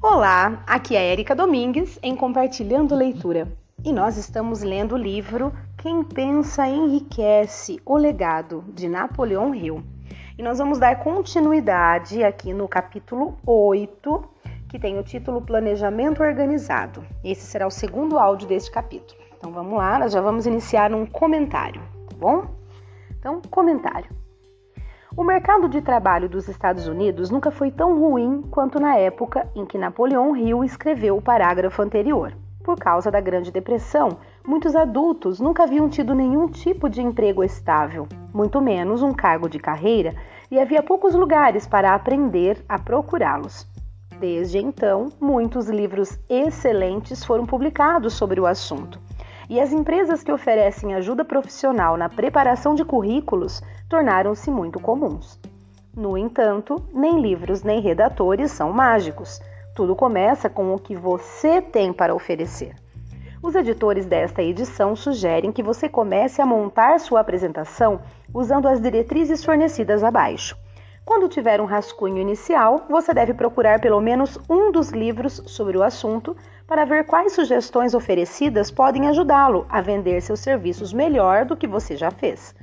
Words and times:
Olá, 0.00 0.62
aqui 0.64 0.94
é 0.94 1.10
Erika 1.10 1.34
Domingues 1.34 1.98
em 2.00 2.14
Compartilhando 2.14 2.94
Leitura 2.94 3.48
e 3.84 3.92
nós 3.92 4.16
estamos 4.16 4.62
lendo 4.62 4.94
o 4.94 4.98
livro 4.98 5.52
Quem 5.76 6.04
Pensa 6.04 6.68
Enriquece 6.68 7.80
O 7.84 7.96
Legado 7.96 8.64
de 8.68 8.88
Napoleão 8.88 9.52
Hill. 9.52 9.82
E 10.38 10.42
nós 10.42 10.58
vamos 10.58 10.78
dar 10.78 11.00
continuidade 11.00 12.22
aqui 12.22 12.54
no 12.54 12.68
capítulo 12.68 13.36
8, 13.44 14.24
que 14.68 14.78
tem 14.78 14.96
o 15.00 15.02
título 15.02 15.42
Planejamento 15.42 16.22
Organizado. 16.22 17.04
Esse 17.24 17.44
será 17.44 17.66
o 17.66 17.70
segundo 17.70 18.20
áudio 18.20 18.46
deste 18.46 18.70
capítulo. 18.70 19.20
Então 19.36 19.50
vamos 19.50 19.76
lá, 19.76 19.98
nós 19.98 20.12
já 20.12 20.20
vamos 20.20 20.46
iniciar 20.46 20.94
um 20.94 21.06
comentário, 21.06 21.82
tá 22.08 22.16
bom? 22.16 22.46
Então, 23.18 23.42
comentário. 23.50 24.08
O 25.18 25.24
mercado 25.24 25.68
de 25.68 25.82
trabalho 25.82 26.28
dos 26.28 26.46
Estados 26.46 26.86
Unidos 26.86 27.28
nunca 27.28 27.50
foi 27.50 27.72
tão 27.72 27.98
ruim 27.98 28.40
quanto 28.52 28.78
na 28.78 28.94
época 28.94 29.50
em 29.52 29.66
que 29.66 29.76
Napoleão 29.76 30.36
Hill 30.36 30.62
escreveu 30.62 31.16
o 31.16 31.20
parágrafo 31.20 31.82
anterior. 31.82 32.32
Por 32.62 32.78
causa 32.78 33.10
da 33.10 33.20
Grande 33.20 33.50
Depressão, 33.50 34.18
muitos 34.46 34.76
adultos 34.76 35.40
nunca 35.40 35.64
haviam 35.64 35.88
tido 35.88 36.14
nenhum 36.14 36.46
tipo 36.46 36.88
de 36.88 37.02
emprego 37.02 37.42
estável, 37.42 38.06
muito 38.32 38.60
menos 38.60 39.02
um 39.02 39.12
cargo 39.12 39.48
de 39.48 39.58
carreira, 39.58 40.14
e 40.52 40.60
havia 40.60 40.84
poucos 40.84 41.16
lugares 41.16 41.66
para 41.66 41.96
aprender 41.96 42.64
a 42.68 42.78
procurá-los. 42.78 43.66
Desde 44.20 44.58
então, 44.58 45.08
muitos 45.20 45.68
livros 45.68 46.16
excelentes 46.28 47.24
foram 47.24 47.44
publicados 47.44 48.14
sobre 48.14 48.40
o 48.40 48.46
assunto 48.46 49.00
e 49.48 49.60
as 49.60 49.72
empresas 49.72 50.22
que 50.22 50.32
oferecem 50.32 50.94
ajuda 50.94 51.24
profissional 51.24 51.96
na 51.96 52.08
preparação 52.08 52.74
de 52.74 52.84
currículos 52.84 53.62
tornaram-se 53.88 54.50
muito 54.50 54.78
comuns. 54.78 55.40
No 55.96 56.16
entanto, 56.16 56.76
nem 56.92 57.20
livros 57.20 57.62
nem 57.62 57.80
redatores 57.80 58.52
são 58.52 58.72
mágicos. 58.72 59.40
Tudo 59.74 59.96
começa 59.96 60.48
com 60.48 60.74
o 60.74 60.78
que 60.78 60.94
você 60.94 61.62
tem 61.62 61.92
para 61.92 62.14
oferecer. 62.14 62.74
Os 63.42 63.54
editores 63.54 64.04
desta 64.04 64.42
edição 64.42 64.96
sugerem 64.96 65.52
que 65.52 65.62
você 65.62 65.88
comece 65.88 66.42
a 66.42 66.46
montar 66.46 66.98
sua 66.98 67.20
apresentação 67.20 68.00
usando 68.34 68.66
as 68.66 68.80
diretrizes 68.80 69.44
fornecidas 69.44 70.02
abaixo. 70.02 70.56
Quando 71.04 71.28
tiver 71.28 71.60
um 71.60 71.64
rascunho 71.64 72.18
inicial, 72.18 72.84
você 72.90 73.14
deve 73.14 73.32
procurar 73.32 73.80
pelo 73.80 74.00
menos 74.00 74.38
um 74.50 74.70
dos 74.70 74.90
livros 74.90 75.42
sobre 75.46 75.78
o 75.78 75.82
assunto 75.82 76.36
para 76.68 76.84
ver 76.84 77.06
quais 77.06 77.32
sugestões 77.32 77.94
oferecidas 77.94 78.70
podem 78.70 79.08
ajudá-lo 79.08 79.66
a 79.70 79.80
vender 79.80 80.20
seus 80.20 80.40
serviços 80.40 80.92
melhor 80.92 81.46
do 81.46 81.56
que 81.56 81.66
você 81.66 81.96
já 81.96 82.10
fez. 82.10 82.54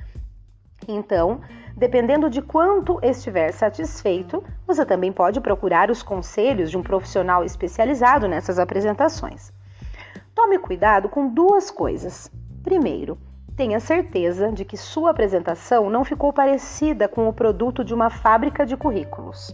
Então, 0.86 1.40
dependendo 1.76 2.30
de 2.30 2.40
quanto 2.40 3.00
estiver 3.02 3.50
satisfeito, 3.50 4.44
você 4.64 4.86
também 4.86 5.10
pode 5.10 5.40
procurar 5.40 5.90
os 5.90 6.04
conselhos 6.04 6.70
de 6.70 6.78
um 6.78 6.84
profissional 6.84 7.42
especializado 7.42 8.28
nessas 8.28 8.60
apresentações. 8.60 9.52
Tome 10.32 10.56
cuidado 10.60 11.08
com 11.08 11.28
duas 11.28 11.72
coisas. 11.72 12.30
Primeiro, 12.62 13.18
tenha 13.56 13.80
certeza 13.80 14.52
de 14.52 14.64
que 14.64 14.76
sua 14.76 15.10
apresentação 15.10 15.90
não 15.90 16.04
ficou 16.04 16.32
parecida 16.32 17.08
com 17.08 17.28
o 17.28 17.32
produto 17.32 17.82
de 17.82 17.92
uma 17.92 18.08
fábrica 18.08 18.64
de 18.64 18.76
currículos. 18.76 19.52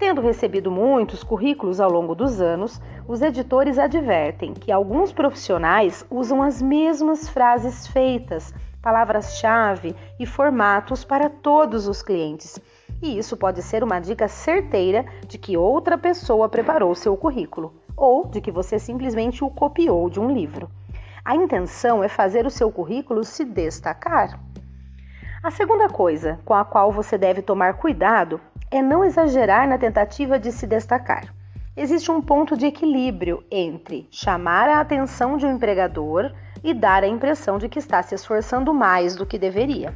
Tendo 0.00 0.22
recebido 0.22 0.70
muitos 0.70 1.22
currículos 1.22 1.78
ao 1.78 1.92
longo 1.92 2.14
dos 2.14 2.40
anos, 2.40 2.80
os 3.06 3.20
editores 3.20 3.78
advertem 3.78 4.54
que 4.54 4.72
alguns 4.72 5.12
profissionais 5.12 6.06
usam 6.10 6.42
as 6.42 6.62
mesmas 6.62 7.28
frases 7.28 7.86
feitas, 7.86 8.54
palavras-chave 8.80 9.94
e 10.18 10.24
formatos 10.24 11.04
para 11.04 11.28
todos 11.28 11.86
os 11.86 12.00
clientes. 12.00 12.58
E 13.02 13.18
isso 13.18 13.36
pode 13.36 13.62
ser 13.62 13.84
uma 13.84 14.00
dica 14.00 14.26
certeira 14.26 15.04
de 15.28 15.36
que 15.36 15.58
outra 15.58 15.98
pessoa 15.98 16.48
preparou 16.48 16.94
seu 16.94 17.14
currículo 17.14 17.74
ou 17.94 18.26
de 18.26 18.40
que 18.40 18.50
você 18.50 18.78
simplesmente 18.78 19.44
o 19.44 19.50
copiou 19.50 20.08
de 20.08 20.18
um 20.18 20.32
livro. 20.32 20.70
A 21.22 21.36
intenção 21.36 22.02
é 22.02 22.08
fazer 22.08 22.46
o 22.46 22.50
seu 22.50 22.72
currículo 22.72 23.22
se 23.22 23.44
destacar. 23.44 24.40
A 25.42 25.50
segunda 25.50 25.88
coisa 25.88 26.38
com 26.44 26.52
a 26.52 26.66
qual 26.66 26.92
você 26.92 27.16
deve 27.16 27.40
tomar 27.40 27.72
cuidado 27.72 28.38
é 28.70 28.82
não 28.82 29.02
exagerar 29.02 29.66
na 29.66 29.78
tentativa 29.78 30.38
de 30.38 30.52
se 30.52 30.66
destacar. 30.66 31.34
Existe 31.74 32.10
um 32.10 32.20
ponto 32.20 32.58
de 32.58 32.66
equilíbrio 32.66 33.42
entre 33.50 34.06
chamar 34.10 34.68
a 34.68 34.80
atenção 34.80 35.38
de 35.38 35.46
um 35.46 35.52
empregador 35.52 36.30
e 36.62 36.74
dar 36.74 37.02
a 37.02 37.08
impressão 37.08 37.56
de 37.56 37.70
que 37.70 37.78
está 37.78 38.02
se 38.02 38.14
esforçando 38.14 38.74
mais 38.74 39.16
do 39.16 39.24
que 39.24 39.38
deveria. 39.38 39.94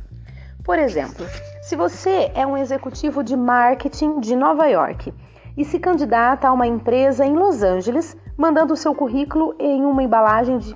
Por 0.64 0.78
exemplo, 0.78 1.26
se 1.60 1.76
você 1.76 2.32
é 2.34 2.46
um 2.46 2.56
executivo 2.56 3.22
de 3.22 3.36
marketing 3.36 4.20
de 4.20 4.34
Nova 4.34 4.66
York 4.66 5.12
e 5.58 5.62
se 5.62 5.78
candidata 5.78 6.48
a 6.48 6.52
uma 6.54 6.66
empresa 6.66 7.22
em 7.22 7.34
Los 7.34 7.62
Angeles, 7.62 8.16
mandando 8.34 8.74
seu 8.76 8.94
currículo 8.94 9.54
em 9.58 9.84
uma 9.84 10.02
embalagem 10.02 10.56
de 10.56 10.74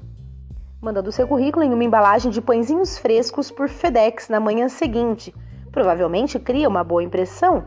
mandando 0.80 1.12
seu 1.12 1.26
currículo 1.26 1.64
em 1.64 1.72
uma 1.72 1.84
embalagem 1.84 2.30
de 2.30 2.40
pãezinhos 2.40 2.98
frescos 2.98 3.50
por 3.50 3.68
FedEx 3.68 4.28
na 4.28 4.40
manhã 4.40 4.68
seguinte, 4.68 5.34
provavelmente 5.72 6.38
cria 6.38 6.68
uma 6.68 6.84
boa 6.84 7.02
impressão 7.02 7.64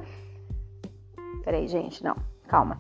Peraí, 1.44 1.68
gente, 1.68 2.04
não, 2.04 2.16
calma. 2.48 2.80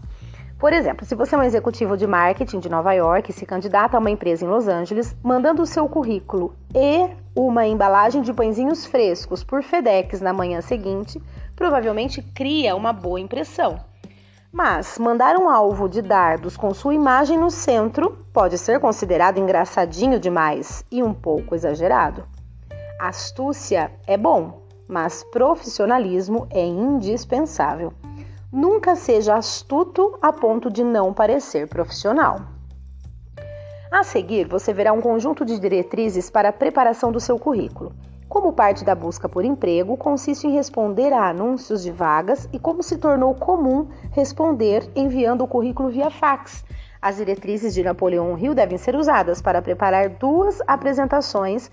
Por 0.59 0.71
exemplo, 0.71 1.03
se 1.05 1.15
você 1.15 1.33
é 1.33 1.37
um 1.37 1.43
executivo 1.43 1.97
de 1.97 2.05
marketing 2.05 2.59
de 2.59 2.69
Nova 2.69 2.93
York 2.93 3.31
e 3.31 3.33
se 3.33 3.45
candidata 3.47 3.97
a 3.97 3.99
uma 3.99 4.11
empresa 4.11 4.45
em 4.45 4.47
Los 4.47 4.67
Angeles, 4.67 5.15
mandando 5.23 5.63
o 5.63 5.65
seu 5.65 5.89
currículo 5.89 6.55
e 6.75 7.09
uma 7.35 7.65
embalagem 7.65 8.21
de 8.21 8.31
pãezinhos 8.31 8.85
frescos 8.85 9.43
por 9.43 9.63
FedEx 9.63 10.21
na 10.21 10.31
manhã 10.31 10.61
seguinte, 10.61 11.21
provavelmente 11.55 12.21
cria 12.21 12.75
uma 12.75 12.93
boa 12.93 13.19
impressão. 13.19 13.79
Mas 14.51 14.99
mandar 14.99 15.37
um 15.37 15.49
alvo 15.49 15.87
de 15.87 16.01
dardos 16.01 16.57
com 16.57 16.73
sua 16.73 16.93
imagem 16.93 17.37
no 17.37 17.49
centro 17.49 18.25
pode 18.33 18.57
ser 18.57 18.81
considerado 18.81 19.37
engraçadinho 19.37 20.19
demais 20.19 20.83
e 20.91 21.01
um 21.01 21.13
pouco 21.13 21.55
exagerado. 21.55 22.25
Astúcia 22.99 23.89
é 24.05 24.17
bom, 24.17 24.61
mas 24.89 25.23
profissionalismo 25.23 26.47
é 26.49 26.65
indispensável. 26.65 27.93
Nunca 28.51 28.97
seja 28.97 29.35
astuto 29.35 30.19
a 30.21 30.33
ponto 30.33 30.69
de 30.69 30.83
não 30.83 31.13
parecer 31.13 31.69
profissional. 31.69 32.41
A 33.89 34.03
seguir, 34.03 34.47
você 34.47 34.73
verá 34.73 34.91
um 34.91 35.01
conjunto 35.01 35.45
de 35.45 35.57
diretrizes 35.57 36.29
para 36.29 36.49
a 36.49 36.53
preparação 36.53 37.09
do 37.09 37.21
seu 37.21 37.39
currículo. 37.39 37.93
Como 38.31 38.53
parte 38.53 38.85
da 38.85 38.95
busca 38.95 39.27
por 39.27 39.43
emprego, 39.43 39.97
consiste 39.97 40.47
em 40.47 40.53
responder 40.53 41.11
a 41.11 41.27
anúncios 41.27 41.83
de 41.83 41.91
vagas 41.91 42.47
e 42.53 42.57
como 42.57 42.81
se 42.81 42.97
tornou 42.97 43.35
comum 43.35 43.89
responder 44.11 44.89
enviando 44.95 45.43
o 45.43 45.47
currículo 45.47 45.89
via 45.89 46.09
fax. 46.09 46.63
As 47.01 47.17
diretrizes 47.17 47.73
de 47.73 47.83
Napoleão 47.83 48.37
Hill 48.39 48.55
devem 48.55 48.77
ser 48.77 48.95
usadas 48.95 49.41
para 49.41 49.61
preparar 49.61 50.07
duas 50.11 50.61
apresentações 50.65 51.69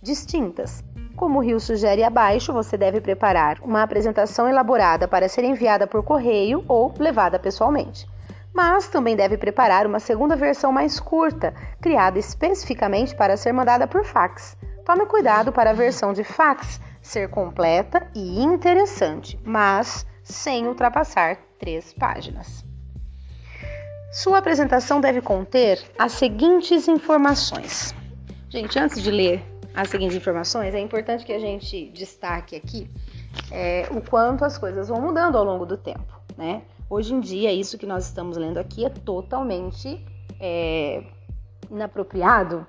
distintas. 0.00 0.80
Como 1.16 1.40
o 1.40 1.42
Rio 1.42 1.58
sugere 1.58 2.04
abaixo, 2.04 2.52
você 2.52 2.76
deve 2.76 3.00
preparar 3.00 3.58
uma 3.60 3.82
apresentação 3.82 4.48
elaborada 4.48 5.08
para 5.08 5.28
ser 5.28 5.42
enviada 5.42 5.88
por 5.88 6.04
correio 6.04 6.64
ou 6.68 6.94
levada 7.00 7.36
pessoalmente. 7.36 8.06
Mas 8.54 8.86
também 8.86 9.16
deve 9.16 9.36
preparar 9.36 9.88
uma 9.88 9.98
segunda 9.98 10.36
versão 10.36 10.70
mais 10.70 11.00
curta, 11.00 11.52
criada 11.80 12.16
especificamente 12.16 13.12
para 13.16 13.36
ser 13.36 13.52
mandada 13.52 13.88
por 13.88 14.04
fax. 14.04 14.56
Tome 14.84 15.06
cuidado 15.06 15.52
para 15.52 15.70
a 15.70 15.74
versão 15.74 16.12
de 16.12 16.24
fax 16.24 16.80
ser 17.02 17.28
completa 17.28 18.08
e 18.14 18.42
interessante, 18.42 19.38
mas 19.44 20.06
sem 20.22 20.66
ultrapassar 20.66 21.36
três 21.58 21.92
páginas. 21.92 22.64
Sua 24.12 24.38
apresentação 24.38 25.00
deve 25.00 25.20
conter 25.20 25.80
as 25.98 26.12
seguintes 26.12 26.88
informações. 26.88 27.94
Gente, 28.48 28.78
antes 28.78 29.00
de 29.02 29.10
ler 29.10 29.44
as 29.74 29.88
seguintes 29.88 30.16
informações, 30.16 30.74
é 30.74 30.80
importante 30.80 31.24
que 31.24 31.32
a 31.32 31.38
gente 31.38 31.90
destaque 31.90 32.56
aqui 32.56 32.90
é, 33.52 33.86
o 33.92 34.00
quanto 34.00 34.44
as 34.44 34.58
coisas 34.58 34.88
vão 34.88 35.00
mudando 35.00 35.36
ao 35.36 35.44
longo 35.44 35.64
do 35.64 35.76
tempo, 35.76 36.20
né? 36.36 36.62
Hoje 36.88 37.14
em 37.14 37.20
dia, 37.20 37.52
isso 37.52 37.78
que 37.78 37.86
nós 37.86 38.06
estamos 38.06 38.36
lendo 38.36 38.58
aqui 38.58 38.84
é 38.84 38.88
totalmente 38.88 40.04
é, 40.40 41.04
inapropriado, 41.70 42.66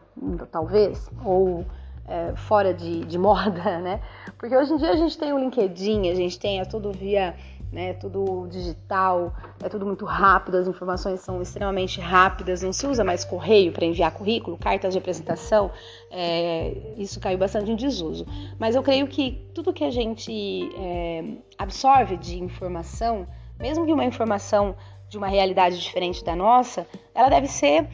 talvez, 0.52 1.10
ou 1.25 1.66
é, 2.12 2.36
fora 2.36 2.74
de, 2.74 3.06
de, 3.06 3.18
moda, 3.18 3.80
né? 3.80 4.02
Porque 4.38 4.56
hoje 4.56 4.74
em 4.74 4.78
dia 4.78 4.92
a 4.92 4.96
gente 4.96 5.18
tem 5.18 5.31
o 5.31 5.40
LinkedIn, 5.40 6.10
a 6.10 6.16
gente 6.16 6.38
tem 6.38 6.60
é 6.60 6.66
tudo 6.66 6.92
via 6.92 7.36
né? 7.72 7.94
Tudo 7.94 8.48
digital, 8.50 9.34
é 9.63 9.69
tudo 9.69 9.86
muito 9.86 10.04
rápido, 10.04 10.58
as 10.58 10.68
informações 10.68 11.22
são 11.22 11.42
extremamente 11.42 12.02
rápidas, 12.02 12.62
não 12.62 12.74
se 12.74 12.86
usa 12.86 13.04
mais 13.04 13.24
correio 13.24 13.72
para 13.72 13.86
enviar 13.86 14.12
currículo, 14.12 14.58
cartas 14.58 14.94
de 14.94 15.00
apresentação, 15.00 15.72
é, 16.12 16.94
isso 16.98 17.19
caiu 17.19 17.38
bastante 17.38 17.72
em 17.72 17.75
desuso. 17.75 18.25
Mas 18.60 18.75
eu 18.75 18.84
creio 18.84 19.08
que 19.08 19.50
tudo 19.54 19.72
que 19.72 19.86
a 19.86 19.92
gente 19.92 20.69
é, 20.78 21.24
absorve 21.58 22.18
de 22.18 22.44
informação, 22.44 23.25
mesmo 23.58 23.86
que 23.86 23.94
uma 23.94 24.06
informação 24.06 24.75
de 25.08 25.18
uma 25.18 25.28
realidade 25.28 25.80
diferente 25.80 26.24
da 26.24 26.36
nossa, 26.36 26.86
ela 27.13 27.30
deve 27.30 27.48
ser 27.48 27.88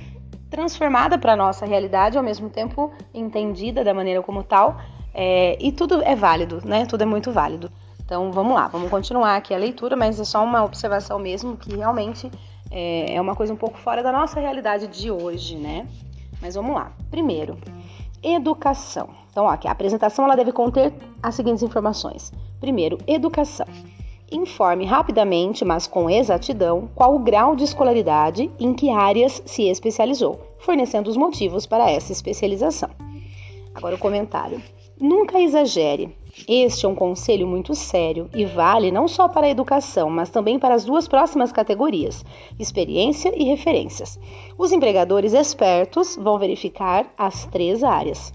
transformada 0.50 1.18
para 1.18 1.34
a 1.34 1.36
nossa 1.36 1.66
realidade, 1.66 2.18
ao 2.18 2.24
mesmo 2.24 2.50
tempo 2.50 2.92
entendida 3.14 3.84
da 3.84 3.94
maneira 3.94 4.22
como 4.22 4.44
tal, 4.44 4.78
é, 5.14 5.58
e 5.60 5.72
tudo 5.72 6.02
é 6.04 6.16
válido, 6.16 6.62
né? 6.66 6.86
Tudo 6.86 7.02
é 7.02 7.06
muito 7.06 7.32
válido. 7.32 7.72
Então 8.04 8.32
vamos 8.32 8.54
lá, 8.54 8.68
vamos 8.68 8.90
continuar 8.90 9.36
aqui 9.36 9.54
a 9.54 9.58
leitura, 9.58 9.96
mas 9.96 10.20
é 10.20 10.24
só 10.24 10.44
uma 10.44 10.64
observação 10.64 11.20
mesmo 11.20 11.58
que 11.58 11.76
realmente 11.76 12.32
é, 12.72 13.16
é 13.16 13.22
uma 13.22 13.36
coisa 13.36 13.54
um 13.54 13.58
pouco 13.58 13.78
fora 13.78 14.02
da 14.02 14.12
nossa 14.12 14.40
realidade 14.40 14.88
de 14.88 15.12
hoje, 15.12 15.58
né? 15.58 15.88
Mas 16.42 16.56
vamos 16.56 16.74
lá. 16.74 16.92
Primeiro, 17.10 17.58
educação. 18.24 19.10
Então, 19.30 19.46
ó, 19.46 19.50
a 19.50 19.72
apresentação 19.72 20.26
ela 20.26 20.36
deve 20.36 20.52
conter 20.52 20.94
as 21.22 21.36
seguintes 21.36 21.64
informações. 21.64 22.32
Primeiro, 22.60 22.98
educação. 23.08 23.68
Informe 24.32 24.84
rapidamente, 24.84 25.64
mas 25.64 25.88
com 25.88 26.10
exatidão, 26.10 26.90
qual 26.94 27.16
o 27.16 27.20
grau 27.20 27.56
de 27.56 27.64
escolaridade 27.64 28.52
e 28.60 28.66
em 28.66 28.74
que 28.74 28.90
áreas 28.90 29.42
se 29.46 29.70
especializou, 29.70 30.42
fornecendo 30.60 31.10
os 31.10 31.16
motivos 31.16 31.66
para 31.66 31.90
essa 31.90 32.12
especialização. 32.12 32.90
Agora 33.74 33.96
o 33.96 34.00
comentário. 34.00 34.62
Nunca 35.00 35.40
exagere. 35.40 36.14
Este 36.48 36.86
é 36.86 36.90
um 36.90 36.96
conselho 36.96 37.48
muito 37.48 37.74
sério 37.74 38.30
e 38.36 38.44
vale 38.46 38.92
não 38.92 39.08
só 39.08 39.30
para 39.30 39.48
a 39.48 39.50
educação, 39.50 40.10
mas 40.10 40.30
também 40.30 40.60
para 40.60 40.76
as 40.76 40.84
duas 40.84 41.08
próximas 41.08 41.52
categorias, 41.52 42.26
experiência 42.60 43.32
e 43.34 43.46
referências. 43.46 44.20
Os 44.58 44.72
empregadores 44.72 45.34
espertos 45.34 46.18
vão 46.18 46.38
verificar 46.38 47.14
as 47.18 47.46
três 47.46 47.84
áreas. 47.84 48.34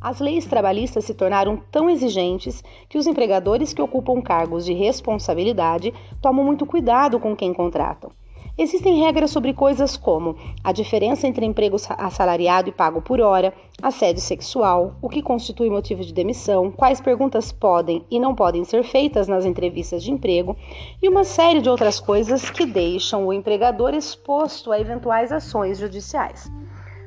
As 0.00 0.20
leis 0.20 0.44
trabalhistas 0.44 1.04
se 1.04 1.14
tornaram 1.14 1.56
tão 1.70 1.88
exigentes 1.88 2.62
que 2.88 2.98
os 2.98 3.06
empregadores 3.06 3.72
que 3.72 3.82
ocupam 3.82 4.20
cargos 4.20 4.64
de 4.64 4.72
responsabilidade 4.72 5.92
tomam 6.20 6.44
muito 6.44 6.66
cuidado 6.66 7.18
com 7.18 7.34
quem 7.34 7.52
contratam. 7.54 8.10
Existem 8.58 9.00
regras 9.00 9.30
sobre 9.30 9.52
coisas 9.52 9.98
como 9.98 10.34
a 10.64 10.72
diferença 10.72 11.26
entre 11.26 11.44
emprego 11.44 11.76
assalariado 11.98 12.70
e 12.70 12.72
pago 12.72 13.02
por 13.02 13.20
hora, 13.20 13.52
assédio 13.82 14.22
sexual, 14.22 14.96
o 15.02 15.10
que 15.10 15.20
constitui 15.20 15.68
motivo 15.68 16.02
de 16.02 16.12
demissão, 16.12 16.70
quais 16.70 16.98
perguntas 16.98 17.52
podem 17.52 18.02
e 18.10 18.18
não 18.18 18.34
podem 18.34 18.64
ser 18.64 18.82
feitas 18.82 19.28
nas 19.28 19.44
entrevistas 19.44 20.02
de 20.02 20.10
emprego 20.10 20.56
e 21.02 21.08
uma 21.08 21.22
série 21.22 21.60
de 21.60 21.68
outras 21.68 22.00
coisas 22.00 22.48
que 22.48 22.64
deixam 22.64 23.26
o 23.26 23.32
empregador 23.32 23.92
exposto 23.92 24.72
a 24.72 24.80
eventuais 24.80 25.30
ações 25.30 25.78
judiciais. 25.78 26.50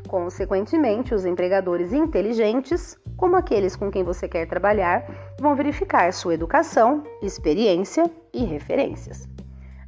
Consequentemente, 0.10 1.14
os 1.14 1.24
empregadores 1.24 1.94
inteligentes, 1.94 2.98
como 3.16 3.36
aqueles 3.36 3.76
com 3.76 3.92
quem 3.92 4.04
você 4.04 4.28
quer 4.28 4.48
trabalhar, 4.48 5.06
vão 5.40 5.56
verificar 5.56 6.12
sua 6.12 6.34
educação, 6.34 7.04
experiência 7.22 8.10
e 8.34 8.44
referências. 8.44 9.30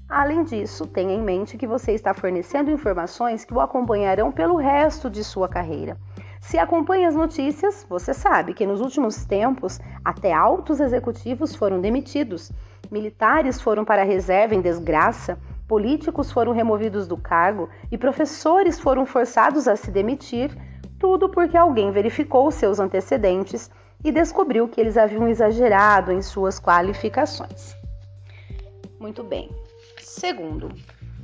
Além 0.08 0.44
disso, 0.44 0.86
tenha 0.86 1.16
em 1.16 1.24
mente 1.24 1.58
que 1.58 1.66
você 1.66 1.94
está 1.94 2.14
fornecendo 2.14 2.70
informações 2.70 3.44
que 3.44 3.52
o 3.52 3.60
acompanharão 3.60 4.32
pelo 4.32 4.58
resto 4.58 5.10
de 5.10 5.24
sua 5.24 5.50
carreira. 5.50 5.98
Se 6.40 6.60
acompanha 6.60 7.08
as 7.08 7.16
notícias, 7.16 7.84
você 7.90 8.14
sabe 8.14 8.54
que 8.54 8.68
nos 8.68 8.80
últimos 8.80 9.26
tempos 9.26 9.80
até 10.06 10.32
altos 10.32 10.80
executivos 10.80 11.56
foram 11.56 11.82
demitidos, 11.82 12.52
militares 12.92 13.60
foram 13.60 13.84
para 13.84 14.04
a 14.04 14.06
reserva 14.06 14.54
em 14.54 14.62
desgraça, 14.62 15.40
políticos 15.72 16.30
foram 16.30 16.52
removidos 16.52 17.08
do 17.08 17.16
cargo 17.16 17.70
e 17.90 17.98
professores 17.98 18.78
foram 18.78 19.06
forçados 19.06 19.70
a 19.70 19.76
se 19.78 19.90
demitir, 19.90 20.52
tudo 21.00 21.30
porque 21.30 21.56
alguém 21.56 21.94
verificou 21.94 22.52
seus 22.52 22.78
antecedentes 22.78 23.72
e 24.04 24.12
descobriu 24.12 24.68
que 24.68 24.82
eles 24.82 24.98
haviam 24.98 25.30
exagerado 25.30 26.12
em 26.12 26.22
suas 26.22 26.60
qualificações. 26.60 27.74
Muito 29.00 29.24
bem. 29.24 29.50
Segundo, 29.98 30.68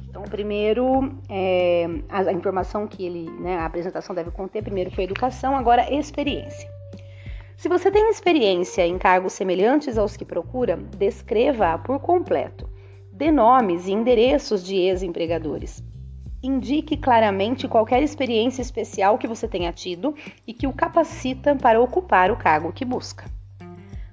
então, 0.08 0.24
primeiro, 0.24 1.14
é, 1.28 1.86
a, 2.08 2.32
informação 2.32 2.88
que 2.88 3.06
ele, 3.06 3.30
né, 3.42 3.58
a 3.58 3.66
apresentação 3.66 4.16
deve 4.16 4.32
conter, 4.32 4.64
primeiro 4.64 4.92
foi 4.92 5.04
educação, 5.04 5.58
agora 5.58 5.94
experiência. 5.94 6.72
Se 7.58 7.68
você 7.68 7.92
tem 7.92 8.10
experiência 8.10 8.88
em 8.88 8.98
cargos 8.98 9.34
semelhantes 9.34 9.98
aos 9.98 10.16
que 10.16 10.24
procura, 10.24 10.78
descreva-a 10.78 11.78
por 11.78 12.00
completo. 12.00 12.77
Dê 13.18 13.32
nomes 13.32 13.88
e 13.88 13.92
endereços 13.92 14.64
de 14.64 14.76
ex-empregadores. 14.76 15.84
Indique 16.44 16.96
claramente 16.96 17.68
qualquer 17.68 18.04
experiência 18.04 18.62
especial 18.62 19.18
que 19.18 19.28
você 19.28 19.48
tenha 19.48 19.74
tido 19.74 20.14
e 20.46 20.54
que 20.54 20.68
o 20.68 20.72
capacita 20.72 21.56
para 21.56 21.82
ocupar 21.82 22.30
o 22.30 22.38
cargo 22.38 22.72
que 22.72 22.86
busca. 22.86 23.26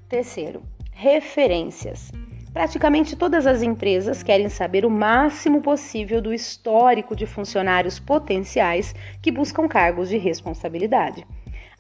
Terceiro, 0.08 0.62
referências. 0.90 2.10
Praticamente 2.50 3.14
todas 3.14 3.46
as 3.46 3.60
empresas 3.60 4.22
querem 4.22 4.48
saber 4.48 4.86
o 4.86 4.90
máximo 4.90 5.60
possível 5.60 6.22
do 6.22 6.32
histórico 6.32 7.14
de 7.14 7.26
funcionários 7.26 7.98
potenciais 7.98 8.94
que 9.20 9.30
buscam 9.30 9.68
cargos 9.68 10.08
de 10.08 10.16
responsabilidade. 10.16 11.26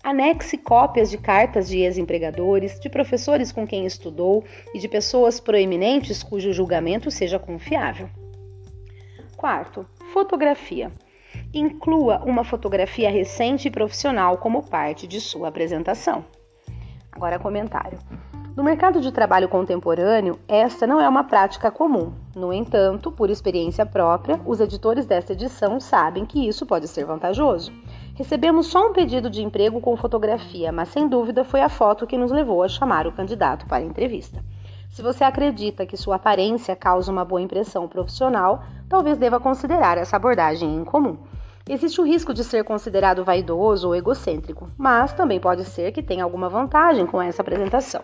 Anexe 0.04 0.58
cópias 0.58 1.10
de 1.10 1.16
cartas 1.16 1.66
de 1.66 1.78
ex-empregadores, 1.78 2.78
de 2.78 2.90
professores 2.90 3.50
com 3.50 3.66
quem 3.66 3.86
estudou 3.86 4.44
e 4.74 4.78
de 4.78 4.86
pessoas 4.86 5.40
proeminentes 5.40 6.22
cujo 6.22 6.52
julgamento 6.52 7.10
seja 7.10 7.38
confiável. 7.38 8.10
Quarto, 9.34 9.86
fotografia. 10.12 10.92
Inclua 11.54 12.22
uma 12.22 12.44
fotografia 12.44 13.10
recente 13.10 13.68
e 13.68 13.70
profissional 13.70 14.36
como 14.36 14.62
parte 14.68 15.06
de 15.06 15.22
sua 15.22 15.48
apresentação. 15.48 16.22
Agora, 17.10 17.38
comentário. 17.38 17.98
No 18.54 18.62
mercado 18.62 19.00
de 19.00 19.10
trabalho 19.10 19.48
contemporâneo, 19.48 20.38
esta 20.46 20.86
não 20.86 21.00
é 21.00 21.08
uma 21.08 21.24
prática 21.24 21.70
comum. 21.70 22.12
No 22.36 22.52
entanto, 22.52 23.10
por 23.10 23.30
experiência 23.30 23.86
própria, 23.86 24.38
os 24.44 24.60
editores 24.60 25.06
desta 25.06 25.32
edição 25.32 25.80
sabem 25.80 26.26
que 26.26 26.46
isso 26.46 26.66
pode 26.66 26.86
ser 26.88 27.06
vantajoso. 27.06 27.72
Recebemos 28.14 28.68
só 28.68 28.86
um 28.86 28.92
pedido 28.92 29.28
de 29.28 29.42
emprego 29.42 29.80
com 29.80 29.96
fotografia, 29.96 30.70
mas 30.70 30.88
sem 30.90 31.08
dúvida 31.08 31.42
foi 31.42 31.60
a 31.60 31.68
foto 31.68 32.06
que 32.06 32.16
nos 32.16 32.30
levou 32.30 32.62
a 32.62 32.68
chamar 32.68 33.08
o 33.08 33.12
candidato 33.12 33.66
para 33.66 33.78
a 33.82 33.86
entrevista. 33.86 34.40
Se 34.88 35.02
você 35.02 35.24
acredita 35.24 35.84
que 35.84 35.96
sua 35.96 36.14
aparência 36.14 36.76
causa 36.76 37.10
uma 37.10 37.24
boa 37.24 37.42
impressão 37.42 37.88
profissional, 37.88 38.62
talvez 38.88 39.18
deva 39.18 39.40
considerar 39.40 39.98
essa 39.98 40.14
abordagem 40.14 40.76
em 40.76 40.84
comum. 40.84 41.18
Existe 41.68 42.00
o 42.00 42.04
risco 42.04 42.32
de 42.32 42.44
ser 42.44 42.62
considerado 42.62 43.24
vaidoso 43.24 43.88
ou 43.88 43.96
egocêntrico, 43.96 44.70
mas 44.78 45.12
também 45.12 45.40
pode 45.40 45.64
ser 45.64 45.90
que 45.90 46.00
tenha 46.00 46.22
alguma 46.22 46.48
vantagem 46.48 47.06
com 47.06 47.20
essa 47.20 47.42
apresentação. 47.42 48.02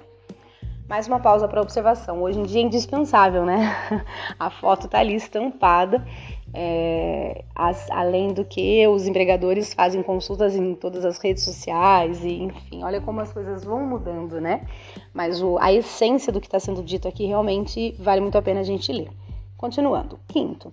Mais 0.91 1.06
uma 1.06 1.21
pausa 1.21 1.47
para 1.47 1.63
observação. 1.63 2.21
Hoje 2.21 2.41
em 2.41 2.43
dia 2.43 2.61
é 2.61 2.65
indispensável, 2.65 3.47
né? 3.47 3.77
A 4.37 4.51
foto 4.51 4.87
está 4.87 4.99
ali 4.99 5.15
estampada. 5.15 6.05
É, 6.52 7.44
as, 7.55 7.88
além 7.91 8.32
do 8.35 8.44
que 8.44 8.87
os 8.88 9.06
empregadores 9.06 9.73
fazem 9.73 10.02
consultas 10.02 10.56
em 10.56 10.75
todas 10.75 11.05
as 11.05 11.19
redes 11.19 11.44
sociais 11.44 12.25
e 12.25 12.43
enfim, 12.43 12.82
olha 12.82 13.00
como 13.00 13.20
as 13.20 13.32
coisas 13.32 13.62
vão 13.62 13.87
mudando, 13.87 14.41
né? 14.41 14.67
Mas 15.14 15.41
o, 15.41 15.58
a 15.58 15.73
essência 15.73 16.32
do 16.32 16.41
que 16.41 16.49
está 16.49 16.58
sendo 16.58 16.82
dito 16.82 17.06
aqui 17.06 17.25
realmente 17.25 17.94
vale 18.00 18.20
muito 18.20 18.36
a 18.36 18.43
pena 18.43 18.60
a 18.60 18.65
gente 18.65 18.93
ler. 18.93 19.10
Continuando. 19.56 20.19
Quinto, 20.27 20.72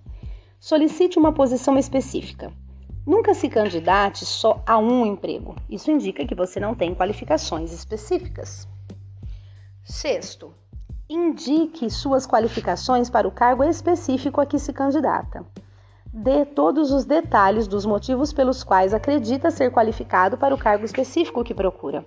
solicite 0.60 1.20
uma 1.20 1.32
posição 1.32 1.78
específica. 1.78 2.52
Nunca 3.06 3.34
se 3.34 3.48
candidate 3.48 4.26
só 4.26 4.62
a 4.66 4.78
um 4.78 5.06
emprego. 5.06 5.56
Isso 5.70 5.92
indica 5.92 6.26
que 6.26 6.36
você 6.36 6.60
não 6.60 6.74
tem 6.76 6.94
qualificações 6.96 7.72
específicas. 7.72 8.68
Sexto, 9.84 10.54
indique 11.10 11.90
suas 11.90 12.28
qualificações 12.28 13.10
para 13.10 13.28
o 13.28 13.32
cargo 13.32 13.64
específico 13.64 14.42
a 14.42 14.46
que 14.46 14.60
se 14.60 14.74
candidata. 14.74 15.46
Dê 16.20 16.46
todos 16.46 16.92
os 16.92 17.06
detalhes 17.06 17.68
dos 17.68 17.86
motivos 17.86 18.34
pelos 18.34 18.64
quais 18.64 18.92
acredita 18.92 19.52
ser 19.52 19.72
qualificado 19.72 20.36
para 20.36 20.54
o 20.54 20.58
cargo 20.58 20.84
específico 20.84 21.44
que 21.44 21.54
procura. 21.54 22.04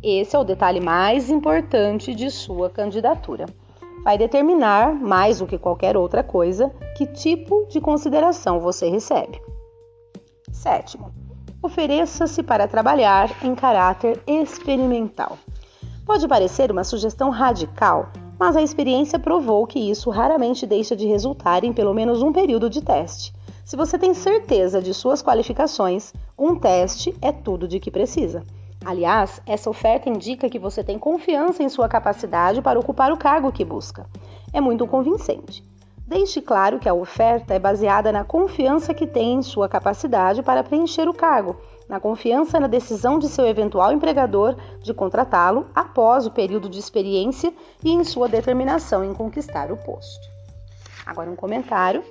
Esse 0.00 0.36
é 0.36 0.38
o 0.38 0.44
detalhe 0.44 0.80
mais 0.80 1.28
importante 1.28 2.14
de 2.14 2.30
sua 2.30 2.70
candidatura. 2.70 3.46
Vai 4.04 4.16
determinar, 4.16 4.94
mais 4.94 5.40
do 5.40 5.46
que 5.48 5.58
qualquer 5.58 5.96
outra 5.96 6.22
coisa, 6.22 6.70
que 6.96 7.04
tipo 7.04 7.66
de 7.68 7.80
consideração 7.80 8.60
você 8.60 8.88
recebe. 8.88 9.42
Sétimo, 10.52 11.12
ofereça-se 11.60 12.44
para 12.44 12.68
trabalhar 12.68 13.28
em 13.44 13.56
caráter 13.56 14.22
experimental. 14.24 15.36
Pode 16.06 16.28
parecer 16.28 16.70
uma 16.70 16.84
sugestão 16.84 17.28
radical, 17.28 18.12
mas 18.42 18.56
a 18.56 18.60
experiência 18.60 19.20
provou 19.20 19.64
que 19.68 19.78
isso 19.78 20.10
raramente 20.10 20.66
deixa 20.66 20.96
de 20.96 21.06
resultar 21.06 21.62
em 21.62 21.72
pelo 21.72 21.94
menos 21.94 22.22
um 22.22 22.32
período 22.32 22.68
de 22.68 22.82
teste. 22.82 23.32
Se 23.64 23.76
você 23.76 23.96
tem 23.96 24.12
certeza 24.14 24.82
de 24.82 24.92
suas 24.92 25.22
qualificações, 25.22 26.12
um 26.36 26.56
teste 26.56 27.14
é 27.22 27.30
tudo 27.30 27.68
de 27.68 27.78
que 27.78 27.88
precisa. 27.88 28.42
Aliás, 28.84 29.40
essa 29.46 29.70
oferta 29.70 30.10
indica 30.10 30.50
que 30.50 30.58
você 30.58 30.82
tem 30.82 30.98
confiança 30.98 31.62
em 31.62 31.68
sua 31.68 31.88
capacidade 31.88 32.60
para 32.60 32.80
ocupar 32.80 33.12
o 33.12 33.16
cargo 33.16 33.52
que 33.52 33.64
busca. 33.64 34.06
É 34.52 34.60
muito 34.60 34.88
convincente. 34.88 35.62
Deixe 36.04 36.42
claro 36.42 36.80
que 36.80 36.88
a 36.88 36.94
oferta 36.94 37.54
é 37.54 37.60
baseada 37.60 38.10
na 38.10 38.24
confiança 38.24 38.92
que 38.92 39.06
tem 39.06 39.34
em 39.34 39.42
sua 39.42 39.68
capacidade 39.68 40.42
para 40.42 40.64
preencher 40.64 41.08
o 41.08 41.14
cargo 41.14 41.56
na 41.92 42.00
confiança 42.00 42.58
na 42.58 42.66
decisão 42.66 43.18
de 43.18 43.28
seu 43.28 43.46
eventual 43.46 43.92
empregador 43.92 44.56
de 44.80 44.94
contratá-lo 44.94 45.66
após 45.74 46.24
o 46.24 46.30
período 46.30 46.66
de 46.66 46.78
experiência 46.78 47.52
e 47.84 47.90
em 47.90 48.02
sua 48.02 48.30
determinação 48.30 49.04
em 49.04 49.12
conquistar 49.12 49.70
o 49.70 49.76
posto. 49.76 50.26
Agora, 51.04 51.30
um 51.30 51.36
comentário. 51.36 52.02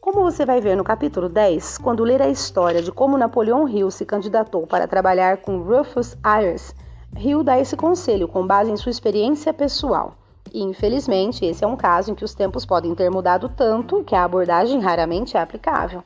Como 0.00 0.24
você 0.24 0.44
vai 0.44 0.60
ver 0.60 0.76
no 0.76 0.82
capítulo 0.82 1.28
10, 1.28 1.78
quando 1.78 2.02
ler 2.02 2.20
a 2.20 2.28
história 2.28 2.82
de 2.82 2.90
como 2.90 3.16
Napoleão 3.16 3.68
Hill 3.68 3.92
se 3.92 4.04
candidatou 4.04 4.66
para 4.66 4.88
trabalhar 4.88 5.36
com 5.36 5.62
Rufus 5.62 6.16
Ayers, 6.20 6.74
Hill 7.16 7.44
dá 7.44 7.60
esse 7.60 7.76
conselho 7.76 8.26
com 8.26 8.44
base 8.44 8.72
em 8.72 8.76
sua 8.76 8.90
experiência 8.90 9.54
pessoal. 9.54 10.14
E, 10.52 10.64
infelizmente, 10.64 11.44
esse 11.44 11.62
é 11.62 11.66
um 11.66 11.76
caso 11.76 12.10
em 12.10 12.14
que 12.16 12.24
os 12.24 12.34
tempos 12.34 12.66
podem 12.66 12.92
ter 12.96 13.08
mudado 13.08 13.48
tanto 13.48 14.02
que 14.02 14.16
a 14.16 14.24
abordagem 14.24 14.80
raramente 14.80 15.36
é 15.36 15.40
aplicável. 15.40 16.02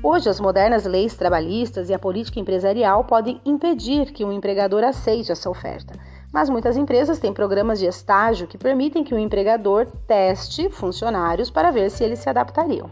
Hoje, 0.00 0.28
as 0.28 0.38
modernas 0.38 0.84
leis 0.84 1.16
trabalhistas 1.16 1.90
e 1.90 1.94
a 1.94 1.98
política 1.98 2.38
empresarial 2.38 3.02
podem 3.02 3.40
impedir 3.44 4.12
que 4.12 4.24
um 4.24 4.32
empregador 4.32 4.84
aceite 4.84 5.32
essa 5.32 5.50
oferta. 5.50 5.92
Mas 6.32 6.48
muitas 6.48 6.76
empresas 6.76 7.18
têm 7.18 7.32
programas 7.32 7.80
de 7.80 7.86
estágio 7.86 8.46
que 8.46 8.56
permitem 8.56 9.02
que 9.02 9.12
o 9.12 9.18
empregador 9.18 9.86
teste 10.06 10.70
funcionários 10.70 11.50
para 11.50 11.72
ver 11.72 11.90
se 11.90 12.04
eles 12.04 12.20
se 12.20 12.30
adaptariam. 12.30 12.88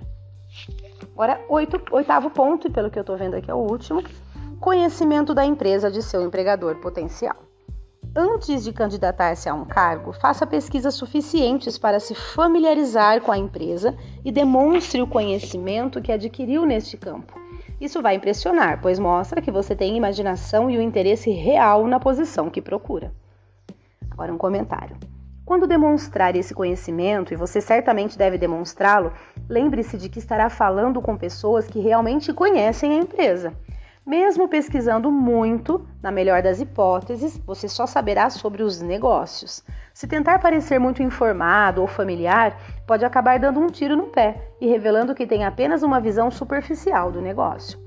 Agora, 1.13 1.41
oito, 1.49 1.81
oitavo 1.93 2.29
ponto, 2.29 2.67
e 2.67 2.71
pelo 2.71 2.91
que 2.91 2.99
eu 2.99 3.03
estou 3.03 3.17
vendo 3.17 3.35
aqui 3.35 3.51
é 3.51 3.55
o 3.55 3.59
último, 3.59 4.03
conhecimento 4.59 5.33
da 5.33 5.45
empresa 5.45 5.89
de 5.89 6.03
seu 6.03 6.23
empregador 6.23 6.77
potencial. 6.81 7.46
Antes 8.18 8.64
de 8.64 8.73
candidatar-se 8.73 9.46
a 9.46 9.52
um 9.52 9.66
cargo, 9.66 10.11
faça 10.11 10.46
pesquisas 10.46 10.94
suficientes 10.94 11.76
para 11.76 12.00
se 12.00 12.14
familiarizar 12.14 13.20
com 13.20 13.30
a 13.30 13.37
empresa 13.37 13.94
e 14.25 14.32
demonstre 14.32 15.02
o 15.02 15.06
conhecimento 15.06 16.00
que 16.00 16.11
adquiriu 16.11 16.64
neste 16.64 16.96
campo. 16.96 17.38
Isso 17.78 18.00
vai 18.00 18.14
impressionar, 18.14 18.80
pois 18.80 18.99
mostra 18.99 19.42
que 19.42 19.50
você 19.50 19.76
tem 19.76 19.99
imaginação 19.99 20.70
e 20.70 20.78
o 20.78 20.80
interesse 20.80 21.30
real 21.30 21.87
na 21.87 22.00
posição 22.00 22.49
que 22.49 22.62
procura. 22.62 23.12
Agora, 24.11 24.32
um 24.32 24.38
comentário. 24.38 24.96
Quando 25.44 25.66
demonstrar 25.66 26.35
esse 26.35 26.54
conhecimento, 26.54 27.35
e 27.35 27.37
você 27.37 27.61
certamente 27.61 28.16
deve 28.16 28.38
demonstrá-lo, 28.38 29.12
lembre-se 29.46 29.99
de 29.99 30.08
que 30.08 30.20
estará 30.20 30.49
falando 30.49 31.02
com 31.02 31.18
pessoas 31.18 31.68
que 31.68 31.80
realmente 31.80 32.32
conhecem 32.32 32.92
a 32.92 32.96
empresa. 32.96 33.52
Mesmo 34.07 34.47
pesquisando 34.47 35.11
muito, 35.11 35.85
na 36.01 36.13
melhor 36.13 36.41
das 36.41 36.61
hipóteses, 36.61 37.39
você 37.39 37.67
só 37.67 37.89
saberá 37.89 38.31
sobre 38.31 38.63
os 38.63 38.81
negócios. 38.81 39.65
Se 39.93 40.07
tentar 40.07 40.39
parecer 40.39 40.79
muito 40.79 41.03
informado 41.03 41.81
ou 41.81 41.89
familiar, 41.89 42.57
pode 42.87 43.05
acabar 43.05 43.41
dando 43.41 43.59
um 43.59 43.67
tiro 43.67 43.97
no 43.97 44.05
pé 44.05 44.53
e 44.61 44.69
revelando 44.69 45.13
que 45.13 45.27
tem 45.27 45.45
apenas 45.45 45.83
uma 45.83 45.99
visão 45.99 46.31
superficial 46.31 47.11
do 47.11 47.21
negócio. 47.21 47.81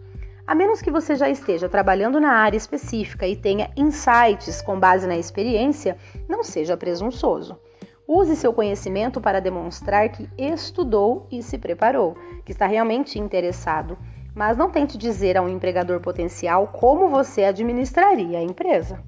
A 0.46 0.54
menos 0.54 0.82
que 0.82 0.92
você 0.92 1.16
já 1.16 1.30
esteja 1.30 1.70
trabalhando 1.70 2.20
na 2.20 2.34
área 2.34 2.58
específica 2.58 3.26
e 3.26 3.38
tenha 3.38 3.72
insights 3.78 4.62
com 4.62 4.78
base 4.78 5.08
na 5.08 5.16
experiência, 5.16 5.96
não 6.28 6.44
seja 6.44 6.76
presunçoso. 6.76 7.58
Use 8.06 8.36
seu 8.36 8.52
conhecimento 8.52 9.22
para 9.22 9.40
demonstrar 9.40 10.10
que 10.10 10.28
estudou 10.38 11.28
e 11.32 11.42
se 11.42 11.58
preparou, 11.58 12.18
que 12.44 12.52
está 12.52 12.68
realmente 12.68 13.18
interessado, 13.18 13.98
mas 14.40 14.56
não 14.56 14.70
tente 14.70 14.98
dizer 14.98 15.36
a 15.36 15.42
um 15.42 15.50
empregador 15.50 16.00
potencial 16.00 16.68
como 16.68 17.10
você 17.10 17.44
administraria 17.44 18.40
a 18.40 18.42
empresa. 18.42 19.04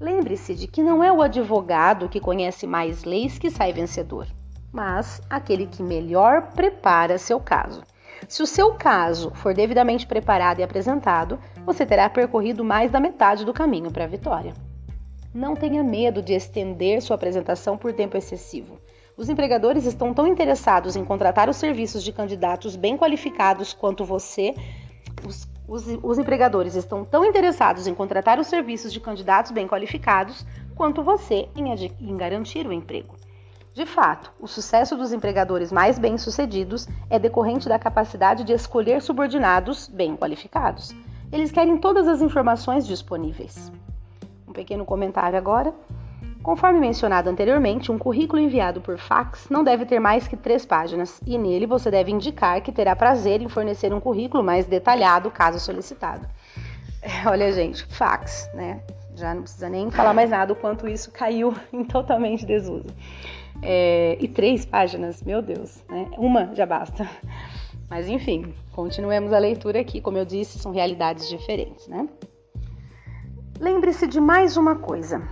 Lembre-se 0.00 0.52
de 0.52 0.66
que 0.66 0.82
não 0.82 1.02
é 1.02 1.12
o 1.12 1.22
advogado 1.22 2.08
que 2.08 2.18
conhece 2.18 2.66
mais 2.66 3.04
leis 3.04 3.38
que 3.38 3.48
sai 3.48 3.72
vencedor, 3.72 4.26
mas 4.72 5.22
aquele 5.30 5.64
que 5.64 5.80
melhor 5.80 6.54
prepara 6.56 7.18
seu 7.18 7.38
caso. 7.38 7.84
Se 8.26 8.42
o 8.42 8.46
seu 8.48 8.74
caso 8.74 9.30
for 9.36 9.54
devidamente 9.54 10.08
preparado 10.08 10.58
e 10.58 10.64
apresentado, 10.64 11.38
você 11.64 11.86
terá 11.86 12.10
percorrido 12.10 12.64
mais 12.64 12.90
da 12.90 12.98
metade 12.98 13.44
do 13.44 13.52
caminho 13.52 13.92
para 13.92 14.02
a 14.02 14.08
vitória. 14.08 14.54
Não 15.32 15.54
tenha 15.54 15.84
medo 15.84 16.20
de 16.20 16.32
estender 16.32 17.00
sua 17.00 17.14
apresentação 17.14 17.78
por 17.78 17.92
tempo 17.92 18.16
excessivo. 18.16 18.76
Os 19.16 19.30
empregadores 19.30 19.86
estão 19.86 20.12
tão 20.12 20.26
interessados 20.26 20.94
em 20.94 21.04
contratar 21.04 21.48
os 21.48 21.56
serviços 21.56 22.02
de 22.02 22.12
candidatos 22.12 22.76
bem 22.76 22.98
qualificados 22.98 23.72
quanto 23.72 24.04
você. 24.04 24.54
Os, 25.26 25.48
os, 25.66 25.86
os, 26.02 26.18
empregadores 26.18 26.74
estão 26.74 27.02
tão 27.02 27.24
interessados 27.24 27.86
em 27.86 27.94
contratar 27.94 28.38
os 28.38 28.46
serviços 28.46 28.92
de 28.92 29.00
candidatos 29.00 29.52
bem 29.52 29.66
qualificados 29.66 30.44
quanto 30.74 31.02
você 31.02 31.48
em, 31.56 31.72
em 31.98 32.16
garantir 32.16 32.66
o 32.66 32.72
emprego. 32.72 33.16
De 33.72 33.86
fato, 33.86 34.30
o 34.38 34.46
sucesso 34.46 34.96
dos 34.96 35.12
empregadores 35.14 35.72
mais 35.72 35.98
bem-sucedidos 35.98 36.86
é 37.08 37.18
decorrente 37.18 37.70
da 37.70 37.78
capacidade 37.78 38.44
de 38.44 38.52
escolher 38.52 39.00
subordinados 39.00 39.88
bem 39.88 40.14
qualificados. 40.14 40.94
Eles 41.32 41.50
querem 41.50 41.78
todas 41.78 42.06
as 42.06 42.20
informações 42.20 42.86
disponíveis. 42.86 43.72
Um 44.46 44.52
pequeno 44.52 44.84
comentário 44.84 45.38
agora. 45.38 45.74
Conforme 46.46 46.78
mencionado 46.78 47.28
anteriormente, 47.28 47.90
um 47.90 47.98
currículo 47.98 48.40
enviado 48.40 48.80
por 48.80 48.96
fax 48.98 49.48
não 49.50 49.64
deve 49.64 49.84
ter 49.84 49.98
mais 49.98 50.28
que 50.28 50.36
três 50.36 50.64
páginas 50.64 51.20
e 51.26 51.36
nele 51.36 51.66
você 51.66 51.90
deve 51.90 52.12
indicar 52.12 52.60
que 52.60 52.70
terá 52.70 52.94
prazer 52.94 53.42
em 53.42 53.48
fornecer 53.48 53.92
um 53.92 53.98
currículo 53.98 54.44
mais 54.44 54.64
detalhado 54.64 55.28
caso 55.28 55.58
solicitado. 55.58 56.24
Olha, 57.26 57.50
gente, 57.50 57.84
fax, 57.86 58.48
né? 58.54 58.80
Já 59.16 59.34
não 59.34 59.42
precisa 59.42 59.68
nem 59.68 59.90
falar 59.90 60.14
mais 60.14 60.30
nada 60.30 60.52
o 60.52 60.56
quanto 60.56 60.86
isso 60.86 61.10
caiu 61.10 61.52
em 61.72 61.84
totalmente 61.84 62.46
desuso. 62.46 62.94
É, 63.60 64.16
e 64.20 64.28
três 64.28 64.64
páginas, 64.64 65.24
meu 65.24 65.42
Deus, 65.42 65.82
né? 65.88 66.08
Uma 66.16 66.54
já 66.54 66.64
basta. 66.64 67.10
Mas 67.90 68.06
enfim, 68.06 68.54
continuemos 68.70 69.32
a 69.32 69.38
leitura 69.40 69.80
aqui. 69.80 70.00
Como 70.00 70.16
eu 70.16 70.24
disse, 70.24 70.60
são 70.60 70.70
realidades 70.70 71.28
diferentes, 71.28 71.88
né? 71.88 72.08
Lembre-se 73.58 74.06
de 74.06 74.20
mais 74.20 74.56
uma 74.56 74.76
coisa. 74.76 75.26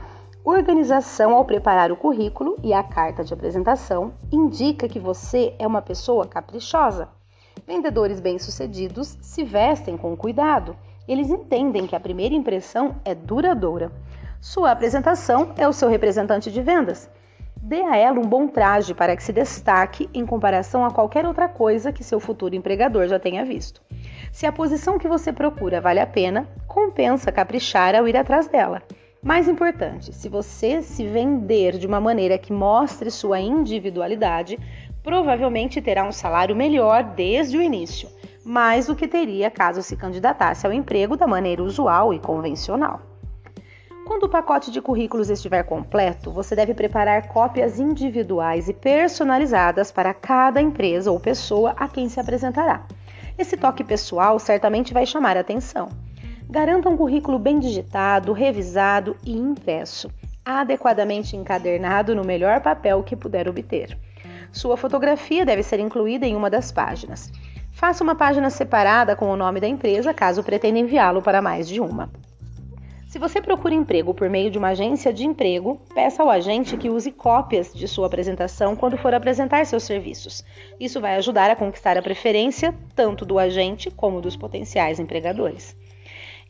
Organização 0.45 1.35
ao 1.35 1.43
preparar 1.47 1.91
o 1.91 1.97
currículo 1.97 2.59
e 2.63 2.75
a 2.75 2.83
carta 2.83 3.25
de 3.25 3.33
apresentação 3.33 4.13
indica 4.31 4.87
que 4.87 5.01
você 5.01 5.55
é 5.59 5.67
uma 5.67 5.81
pessoa 5.81 6.27
caprichosa. 6.27 7.09
Vendedores 7.67 8.21
bem-sucedidos 8.21 9.17
se 9.23 9.43
vestem 9.43 9.97
com 9.97 10.15
cuidado. 10.15 10.77
Eles 11.09 11.31
entendem 11.31 11.87
que 11.87 11.97
a 11.97 12.01
primeira 12.01 12.35
impressão 12.35 12.97
é 13.07 13.15
duradoura. 13.15 13.91
Sua 14.39 14.71
apresentação 14.71 15.55
é 15.57 15.67
o 15.67 15.73
seu 15.73 15.89
representante 15.89 16.53
de 16.53 16.61
vendas. 16.61 17.09
Dê 17.57 17.81
a 17.81 17.97
ela 17.97 18.21
um 18.21 18.29
bom 18.29 18.47
traje 18.47 18.93
para 18.93 19.17
que 19.17 19.23
se 19.23 19.33
destaque 19.33 20.11
em 20.13 20.27
comparação 20.27 20.85
a 20.85 20.91
qualquer 20.91 21.25
outra 21.25 21.49
coisa 21.49 21.91
que 21.91 22.05
seu 22.05 22.21
futuro 22.21 22.55
empregador 22.55 23.09
já 23.09 23.19
tenha 23.19 23.47
visto. 23.47 23.81
Se 24.31 24.45
a 24.45 24.53
posição 24.53 24.99
que 24.99 25.09
você 25.09 25.33
procura 25.33 25.81
vale 25.81 26.01
a 26.01 26.07
pena, 26.07 26.47
compensa 26.69 27.33
caprichar 27.33 27.95
ao 27.95 28.07
ir 28.07 28.15
atrás 28.15 28.47
dela. 28.47 28.83
Mais 29.25 29.49
importante, 29.49 30.15
se 30.15 30.29
você 30.29 30.83
se 30.83 31.07
vender 31.07 31.79
de 31.79 31.87
uma 31.87 31.99
maneira 31.99 32.37
que 32.37 32.53
mostre 32.53 33.11
sua 33.11 33.41
individualidade, 33.41 34.59
provavelmente 35.03 35.81
terá 35.81 36.05
um 36.05 36.13
salário 36.13 36.55
melhor 36.55 37.03
desde 37.03 37.57
o 37.57 37.63
início, 37.63 38.07
mais 38.45 38.87
do 38.87 38.95
que 38.95 39.09
teria 39.09 39.51
caso 39.51 39.83
se 39.83 39.97
candidatasse 39.97 40.67
ao 40.67 40.75
emprego 40.75 41.17
da 41.17 41.27
maneira 41.27 41.63
usual 41.63 42.13
e 42.13 42.19
convencional. 42.19 43.01
Quando 44.07 44.25
o 44.25 44.29
pacote 44.29 44.71
de 44.71 44.83
currículos 44.83 45.31
estiver 45.31 45.63
completo, 45.63 46.31
você 46.31 46.55
deve 46.55 46.75
preparar 46.75 47.29
cópias 47.29 47.81
individuais 47.81 48.69
e 48.69 48.75
personalizadas 48.75 49.91
para 49.91 50.13
cada 50.13 50.61
empresa 50.61 51.11
ou 51.11 51.19
pessoa 51.19 51.75
a 51.79 51.89
quem 51.89 52.11
se 52.11 52.21
apresentará. 52.21 52.85
Esse 53.39 53.57
toque 53.57 53.83
pessoal 53.83 54.39
certamente 54.39 54.93
vai 54.93 55.07
chamar 55.07 55.39
a 55.39 55.41
atenção. 55.41 55.89
Garanta 56.55 56.89
um 56.89 56.97
currículo 56.97 57.37
bem 57.37 57.59
digitado, 57.59 58.33
revisado 58.33 59.17
e 59.25 59.37
impresso, 59.37 60.09
adequadamente 60.45 61.37
encadernado 61.37 62.15
no 62.15 62.23
melhor 62.23 62.61
papel 62.61 63.03
que 63.03 63.17
puder 63.17 63.49
obter. 63.49 63.99
Sua 64.53 64.77
fotografia 64.77 65.45
deve 65.45 65.65
ser 65.65 65.81
incluída 65.81 66.29
em 66.29 66.37
uma 66.37 66.49
das 66.49 66.71
páginas. 66.71 67.33
Faça 67.73 68.05
uma 68.05 68.15
página 68.15 68.51
separada 68.51 69.17
com 69.17 69.33
o 69.33 69.37
nome 69.37 69.59
da 69.59 69.67
empresa 69.67 70.15
caso 70.15 70.45
pretenda 70.45 70.79
enviá-lo 70.79 71.21
para 71.21 71.43
mais 71.43 71.67
de 71.67 71.81
uma. 71.81 72.09
Se 73.09 73.19
você 73.19 73.43
procura 73.43 73.75
emprego 73.75 74.15
por 74.15 74.31
meio 74.31 74.49
de 74.49 74.57
uma 74.57 74.69
agência 74.69 75.13
de 75.13 75.27
emprego, 75.27 75.81
peça 75.93 76.23
ao 76.23 76.31
agente 76.31 76.77
que 76.77 76.89
use 76.89 77.11
cópias 77.11 77.75
de 77.75 77.89
sua 77.89 78.07
apresentação 78.07 78.77
quando 78.77 78.97
for 78.97 79.13
apresentar 79.13 79.67
seus 79.67 79.83
serviços. 79.83 80.45
Isso 80.79 81.01
vai 81.01 81.17
ajudar 81.17 81.51
a 81.51 81.57
conquistar 81.57 81.99
a 81.99 82.03
preferência 82.03 82.73
tanto 82.95 83.25
do 83.25 83.41
agente 83.41 83.91
como 83.91 84.21
dos 84.21 84.37
potenciais 84.37 85.01
empregadores. 85.01 85.77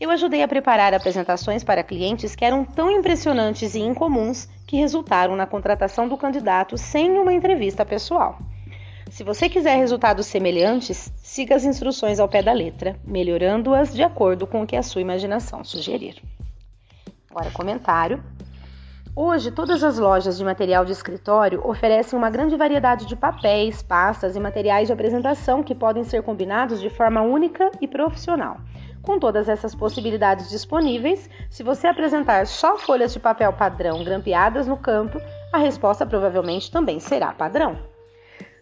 Eu 0.00 0.10
ajudei 0.10 0.42
a 0.42 0.48
preparar 0.48 0.92
apresentações 0.92 1.62
para 1.62 1.84
clientes 1.84 2.34
que 2.34 2.44
eram 2.44 2.64
tão 2.64 2.90
impressionantes 2.90 3.74
e 3.74 3.80
incomuns 3.80 4.48
que 4.66 4.76
resultaram 4.76 5.36
na 5.36 5.46
contratação 5.46 6.08
do 6.08 6.16
candidato 6.16 6.76
sem 6.76 7.12
uma 7.12 7.32
entrevista 7.32 7.84
pessoal. 7.84 8.38
Se 9.08 9.22
você 9.22 9.48
quiser 9.48 9.76
resultados 9.76 10.26
semelhantes, 10.26 11.12
siga 11.16 11.54
as 11.54 11.64
instruções 11.64 12.18
ao 12.18 12.28
pé 12.28 12.42
da 12.42 12.52
letra, 12.52 12.96
melhorando-as 13.04 13.94
de 13.94 14.02
acordo 14.02 14.46
com 14.46 14.62
o 14.62 14.66
que 14.66 14.74
a 14.74 14.82
sua 14.82 15.00
imaginação 15.00 15.62
sugerir. 15.62 16.20
Agora, 17.30 17.50
comentário. 17.52 18.22
Hoje, 19.14 19.52
todas 19.52 19.84
as 19.84 19.96
lojas 19.96 20.36
de 20.36 20.44
material 20.44 20.84
de 20.84 20.90
escritório 20.90 21.64
oferecem 21.64 22.18
uma 22.18 22.30
grande 22.30 22.56
variedade 22.56 23.06
de 23.06 23.14
papéis, 23.14 23.80
pastas 23.80 24.34
e 24.34 24.40
materiais 24.40 24.88
de 24.88 24.92
apresentação 24.92 25.62
que 25.62 25.72
podem 25.74 26.02
ser 26.02 26.24
combinados 26.24 26.80
de 26.80 26.90
forma 26.90 27.20
única 27.22 27.70
e 27.80 27.86
profissional. 27.86 28.58
Com 29.04 29.18
todas 29.18 29.50
essas 29.50 29.74
possibilidades 29.74 30.48
disponíveis, 30.48 31.28
se 31.50 31.62
você 31.62 31.86
apresentar 31.86 32.46
só 32.46 32.78
folhas 32.78 33.12
de 33.12 33.20
papel 33.20 33.52
padrão 33.52 34.02
grampeadas 34.02 34.66
no 34.66 34.78
canto, 34.78 35.20
a 35.52 35.58
resposta 35.58 36.06
provavelmente 36.06 36.70
também 36.70 36.98
será 36.98 37.30
padrão. 37.32 37.78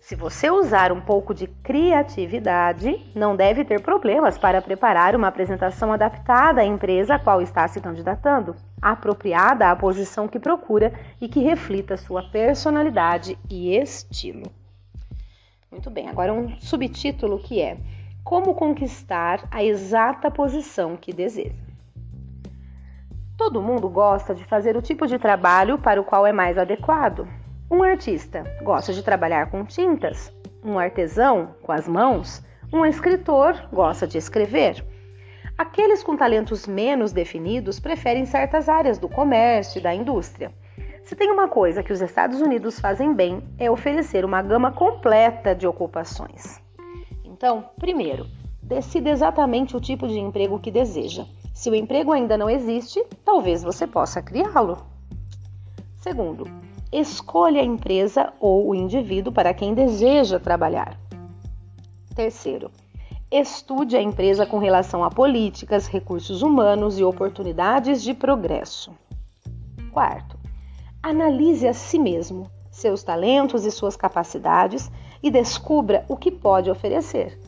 Se 0.00 0.16
você 0.16 0.50
usar 0.50 0.90
um 0.90 1.00
pouco 1.00 1.32
de 1.32 1.46
criatividade, 1.46 3.00
não 3.14 3.36
deve 3.36 3.64
ter 3.64 3.80
problemas 3.80 4.36
para 4.36 4.60
preparar 4.60 5.14
uma 5.14 5.28
apresentação 5.28 5.92
adaptada 5.92 6.60
à 6.60 6.64
empresa 6.64 7.14
a 7.14 7.18
qual 7.20 7.40
está 7.40 7.68
se 7.68 7.80
candidatando, 7.80 8.56
apropriada 8.80 9.70
à 9.70 9.76
posição 9.76 10.26
que 10.26 10.40
procura 10.40 10.92
e 11.20 11.28
que 11.28 11.38
reflita 11.38 11.96
sua 11.96 12.24
personalidade 12.24 13.38
e 13.48 13.76
estilo. 13.76 14.50
Muito 15.70 15.88
bem, 15.88 16.08
agora 16.08 16.32
um 16.32 16.58
subtítulo 16.58 17.38
que 17.38 17.60
é 17.62 17.76
Como 18.24 18.54
conquistar 18.54 19.46
a 19.50 19.64
exata 19.64 20.30
posição 20.30 20.96
que 20.96 21.12
deseja. 21.12 21.54
Todo 23.36 23.60
mundo 23.60 23.88
gosta 23.88 24.34
de 24.34 24.44
fazer 24.44 24.76
o 24.76 24.82
tipo 24.82 25.06
de 25.06 25.18
trabalho 25.18 25.76
para 25.76 26.00
o 26.00 26.04
qual 26.04 26.24
é 26.26 26.32
mais 26.32 26.56
adequado. 26.56 27.26
Um 27.68 27.82
artista 27.82 28.44
gosta 28.62 28.92
de 28.92 29.02
trabalhar 29.02 29.50
com 29.50 29.64
tintas, 29.64 30.32
um 30.62 30.78
artesão 30.78 31.56
com 31.62 31.72
as 31.72 31.88
mãos, 31.88 32.44
um 32.72 32.86
escritor 32.86 33.68
gosta 33.72 34.06
de 34.06 34.18
escrever. 34.18 34.84
Aqueles 35.58 36.02
com 36.02 36.16
talentos 36.16 36.66
menos 36.66 37.12
definidos 37.12 37.80
preferem 37.80 38.24
certas 38.24 38.68
áreas 38.68 38.98
do 38.98 39.08
comércio 39.08 39.80
e 39.80 39.82
da 39.82 39.92
indústria. 39.92 40.52
Se 41.02 41.16
tem 41.16 41.30
uma 41.30 41.48
coisa 41.48 41.82
que 41.82 41.92
os 41.92 42.00
Estados 42.00 42.40
Unidos 42.40 42.78
fazem 42.78 43.12
bem 43.12 43.42
é 43.58 43.68
oferecer 43.68 44.24
uma 44.24 44.40
gama 44.40 44.70
completa 44.70 45.54
de 45.54 45.66
ocupações. 45.66 46.61
Então, 47.42 47.64
primeiro, 47.76 48.28
decida 48.62 49.10
exatamente 49.10 49.76
o 49.76 49.80
tipo 49.80 50.06
de 50.06 50.16
emprego 50.16 50.60
que 50.60 50.70
deseja. 50.70 51.26
Se 51.52 51.68
o 51.68 51.74
emprego 51.74 52.12
ainda 52.12 52.38
não 52.38 52.48
existe, 52.48 53.04
talvez 53.24 53.64
você 53.64 53.84
possa 53.84 54.22
criá-lo. 54.22 54.78
Segundo, 55.96 56.46
escolha 56.92 57.60
a 57.60 57.64
empresa 57.64 58.32
ou 58.38 58.68
o 58.68 58.76
indivíduo 58.76 59.32
para 59.32 59.52
quem 59.52 59.74
deseja 59.74 60.38
trabalhar. 60.38 60.96
Terceiro, 62.14 62.70
estude 63.28 63.96
a 63.96 64.00
empresa 64.00 64.46
com 64.46 64.58
relação 64.58 65.02
a 65.02 65.10
políticas, 65.10 65.88
recursos 65.88 66.42
humanos 66.42 66.96
e 66.96 67.02
oportunidades 67.02 68.04
de 68.04 68.14
progresso. 68.14 68.92
Quarto, 69.90 70.38
analise 71.02 71.66
a 71.66 71.74
si 71.74 71.98
mesmo, 71.98 72.48
seus 72.70 73.02
talentos 73.02 73.64
e 73.64 73.70
suas 73.72 73.96
capacidades 73.96 74.88
e 75.22 75.30
descubra 75.30 76.04
o 76.08 76.16
que 76.16 76.30
pode 76.30 76.70
oferecer. 76.70 77.38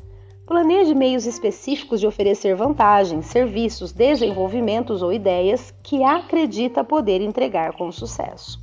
Planeje 0.46 0.94
meios 0.94 1.24
específicos 1.24 2.00
de 2.00 2.06
oferecer 2.06 2.54
vantagens, 2.54 3.26
serviços, 3.26 3.92
desenvolvimentos 3.92 5.02
ou 5.02 5.12
ideias 5.12 5.74
que 5.82 6.04
acredita 6.04 6.84
poder 6.84 7.22
entregar 7.22 7.72
com 7.72 7.90
sucesso. 7.90 8.60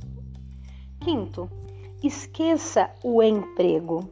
Quinto, 1.00 1.50
esqueça 2.02 2.88
o 3.02 3.20
emprego. 3.20 4.08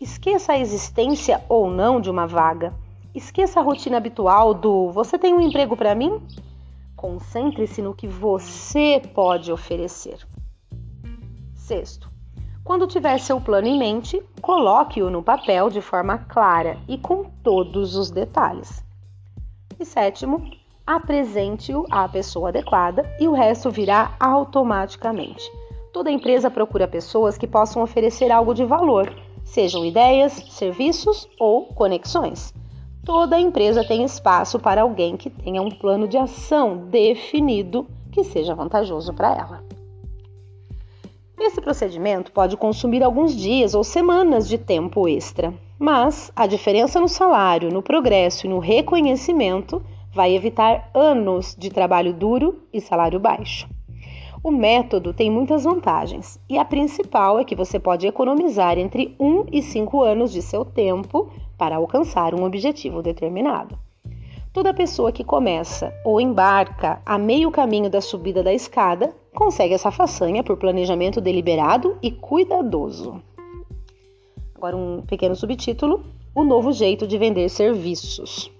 Esqueça 0.00 0.52
a 0.52 0.58
existência 0.60 1.44
ou 1.48 1.68
não 1.68 2.00
de 2.00 2.08
uma 2.08 2.24
vaga. 2.24 2.72
Esqueça 3.12 3.58
a 3.58 3.62
rotina 3.64 3.96
habitual 3.96 4.54
do 4.54 4.92
você 4.92 5.18
tem 5.18 5.34
um 5.34 5.40
emprego 5.40 5.76
para 5.76 5.96
mim? 5.96 6.22
Concentre-se 6.94 7.82
no 7.82 7.94
que 7.94 8.06
você 8.06 9.02
pode 9.12 9.50
oferecer. 9.50 10.24
Sexto, 11.52 12.08
quando 12.68 12.86
tiver 12.86 13.18
seu 13.18 13.40
plano 13.40 13.66
em 13.66 13.78
mente, 13.78 14.22
coloque-o 14.42 15.08
no 15.08 15.22
papel 15.22 15.70
de 15.70 15.80
forma 15.80 16.18
clara 16.18 16.76
e 16.86 16.98
com 16.98 17.24
todos 17.42 17.96
os 17.96 18.10
detalhes. 18.10 18.84
E 19.80 19.86
sétimo, 19.86 20.44
apresente-o 20.86 21.86
à 21.90 22.06
pessoa 22.06 22.50
adequada 22.50 23.10
e 23.18 23.26
o 23.26 23.32
resto 23.32 23.70
virá 23.70 24.14
automaticamente. 24.20 25.50
Toda 25.94 26.10
empresa 26.10 26.50
procura 26.50 26.86
pessoas 26.86 27.38
que 27.38 27.46
possam 27.46 27.82
oferecer 27.82 28.30
algo 28.30 28.52
de 28.52 28.66
valor, 28.66 29.10
sejam 29.46 29.82
ideias, 29.82 30.34
serviços 30.50 31.26
ou 31.40 31.68
conexões. 31.68 32.52
Toda 33.02 33.40
empresa 33.40 33.82
tem 33.82 34.04
espaço 34.04 34.58
para 34.58 34.82
alguém 34.82 35.16
que 35.16 35.30
tenha 35.30 35.62
um 35.62 35.70
plano 35.70 36.06
de 36.06 36.18
ação 36.18 36.76
definido 36.90 37.86
que 38.12 38.22
seja 38.24 38.54
vantajoso 38.54 39.14
para 39.14 39.34
ela. 39.34 39.67
Esse 41.40 41.60
procedimento 41.60 42.32
pode 42.32 42.56
consumir 42.56 43.02
alguns 43.02 43.34
dias 43.34 43.74
ou 43.74 43.84
semanas 43.84 44.48
de 44.48 44.58
tempo 44.58 45.06
extra, 45.06 45.54
mas 45.78 46.32
a 46.34 46.46
diferença 46.46 47.00
no 47.00 47.08
salário, 47.08 47.70
no 47.70 47.80
progresso 47.80 48.46
e 48.46 48.48
no 48.48 48.58
reconhecimento 48.58 49.80
vai 50.12 50.34
evitar 50.34 50.90
anos 50.92 51.54
de 51.56 51.70
trabalho 51.70 52.12
duro 52.12 52.62
e 52.72 52.80
salário 52.80 53.20
baixo. 53.20 53.68
O 54.42 54.50
método 54.50 55.12
tem 55.12 55.30
muitas 55.30 55.64
vantagens 55.64 56.40
e 56.48 56.58
a 56.58 56.64
principal 56.64 57.38
é 57.38 57.44
que 57.44 57.56
você 57.56 57.78
pode 57.78 58.06
economizar 58.06 58.76
entre 58.76 59.14
1 59.18 59.46
e 59.52 59.62
5 59.62 60.02
anos 60.02 60.32
de 60.32 60.42
seu 60.42 60.64
tempo 60.64 61.30
para 61.56 61.76
alcançar 61.76 62.34
um 62.34 62.44
objetivo 62.44 63.00
determinado. 63.00 63.78
Toda 64.52 64.74
pessoa 64.74 65.12
que 65.12 65.22
começa 65.22 65.92
ou 66.04 66.20
embarca 66.20 67.00
a 67.06 67.16
meio 67.16 67.50
caminho 67.50 67.88
da 67.88 68.00
subida 68.00 68.42
da 68.42 68.52
escada 68.52 69.14
consegue 69.38 69.72
essa 69.72 69.92
façanha 69.92 70.42
por 70.42 70.56
planejamento 70.56 71.20
deliberado 71.20 71.96
e 72.02 72.10
cuidadoso. 72.10 73.22
Agora, 74.52 74.76
um 74.76 75.00
pequeno 75.02 75.36
subtítulo: 75.36 76.02
O 76.34 76.42
novo 76.42 76.72
jeito 76.72 77.06
de 77.06 77.16
vender 77.16 77.48
serviços. 77.48 78.50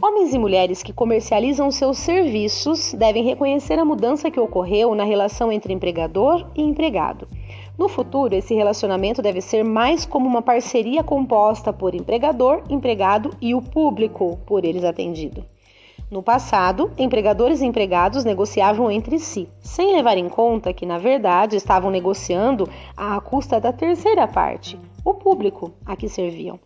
Homens 0.00 0.32
e 0.32 0.38
mulheres 0.38 0.84
que 0.84 0.92
comercializam 0.92 1.68
seus 1.72 1.98
serviços 1.98 2.92
devem 2.92 3.24
reconhecer 3.24 3.76
a 3.76 3.84
mudança 3.84 4.30
que 4.30 4.38
ocorreu 4.38 4.94
na 4.94 5.02
relação 5.02 5.50
entre 5.50 5.72
empregador 5.72 6.46
e 6.54 6.62
empregado. 6.62 7.26
No 7.76 7.88
futuro, 7.88 8.36
esse 8.36 8.54
relacionamento 8.54 9.20
deve 9.20 9.40
ser 9.40 9.64
mais 9.64 10.06
como 10.06 10.28
uma 10.28 10.42
parceria 10.42 11.02
composta 11.02 11.72
por 11.72 11.92
empregador, 11.92 12.62
empregado 12.70 13.30
e 13.40 13.52
o 13.52 13.60
público 13.60 14.38
por 14.46 14.64
eles 14.64 14.84
atendido. 14.84 15.44
No 16.08 16.22
passado, 16.22 16.92
empregadores 16.96 17.60
e 17.60 17.66
empregados 17.66 18.24
negociavam 18.24 18.88
entre 18.90 19.18
si, 19.18 19.48
sem 19.60 19.92
levar 19.92 20.16
em 20.16 20.28
conta 20.28 20.72
que, 20.72 20.86
na 20.86 20.98
verdade, 20.98 21.56
estavam 21.56 21.90
negociando 21.90 22.68
à 22.96 23.20
custa 23.20 23.60
da 23.60 23.72
terceira 23.72 24.28
parte, 24.28 24.78
o 25.04 25.14
público 25.14 25.72
a 25.84 25.96
que 25.96 26.08
serviam. 26.08 26.60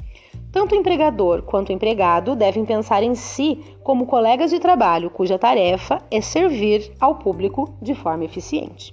Tanto 0.53 0.75
o 0.75 0.79
empregador 0.79 1.43
quanto 1.43 1.71
o 1.71 1.73
empregado 1.73 2.37
devem 2.37 2.67
pensar 2.67 3.03
em 3.03 3.15
si 3.15 3.65
como 3.83 4.07
colegas 4.07 4.51
de 4.51 4.59
trabalho 4.59 5.09
cuja 5.09 5.39
tarefa 5.39 6.03
é 6.11 6.21
servir 6.21 6.93
ao 7.01 7.15
público 7.15 7.75
de 7.81 7.95
forma 7.95 8.27
eficiente. 8.27 8.93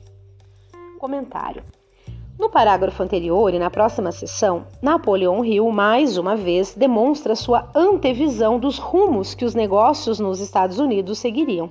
Comentário: 0.98 1.64
No 2.39 2.52
parágrafo 2.52 3.02
anterior 3.02 3.52
e 3.52 3.58
na 3.58 3.71
próxima 3.71 4.12
sessão, 4.12 4.67
Napoleão 4.80 5.43
Hill 5.43 5.71
mais 5.71 6.19
uma 6.19 6.36
vez 6.36 6.76
demonstra 6.76 7.36
sua 7.36 7.67
antevisão 7.73 8.60
dos 8.60 8.78
rumos 8.78 9.34
que 9.34 9.43
os 9.43 9.56
negócios 9.56 10.19
nos 10.19 10.39
Estados 10.39 10.78
Unidos 10.78 11.17
seguiriam. 11.17 11.67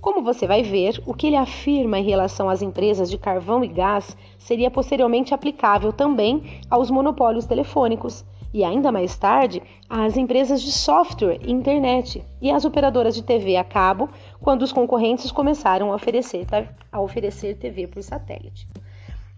Como 0.00 0.22
você 0.22 0.46
vai 0.46 0.62
ver, 0.62 1.02
o 1.04 1.12
que 1.12 1.26
ele 1.26 1.34
afirma 1.34 1.98
em 1.98 2.04
relação 2.04 2.48
às 2.48 2.62
empresas 2.62 3.10
de 3.10 3.18
carvão 3.18 3.64
e 3.64 3.66
gás 3.66 4.16
seria 4.38 4.70
posteriormente 4.70 5.34
aplicável 5.34 5.92
também 5.92 6.60
aos 6.70 6.88
monopólios 6.88 7.44
telefônicos 7.44 8.24
e 8.54 8.62
ainda 8.62 8.92
mais 8.92 9.16
tarde 9.16 9.60
às 9.90 10.16
empresas 10.16 10.62
de 10.62 10.70
software 10.70 11.40
e 11.42 11.50
internet 11.50 12.24
e 12.40 12.48
às 12.48 12.64
operadoras 12.64 13.16
de 13.16 13.24
TV 13.24 13.56
a 13.56 13.64
cabo, 13.64 14.08
quando 14.40 14.62
os 14.62 14.72
concorrentes 14.72 15.32
começaram 15.32 15.90
a 15.90 15.96
oferecer, 15.96 16.46
a 16.92 17.00
oferecer 17.00 17.56
TV 17.56 17.88
por 17.88 18.04
satélite. 18.04 18.68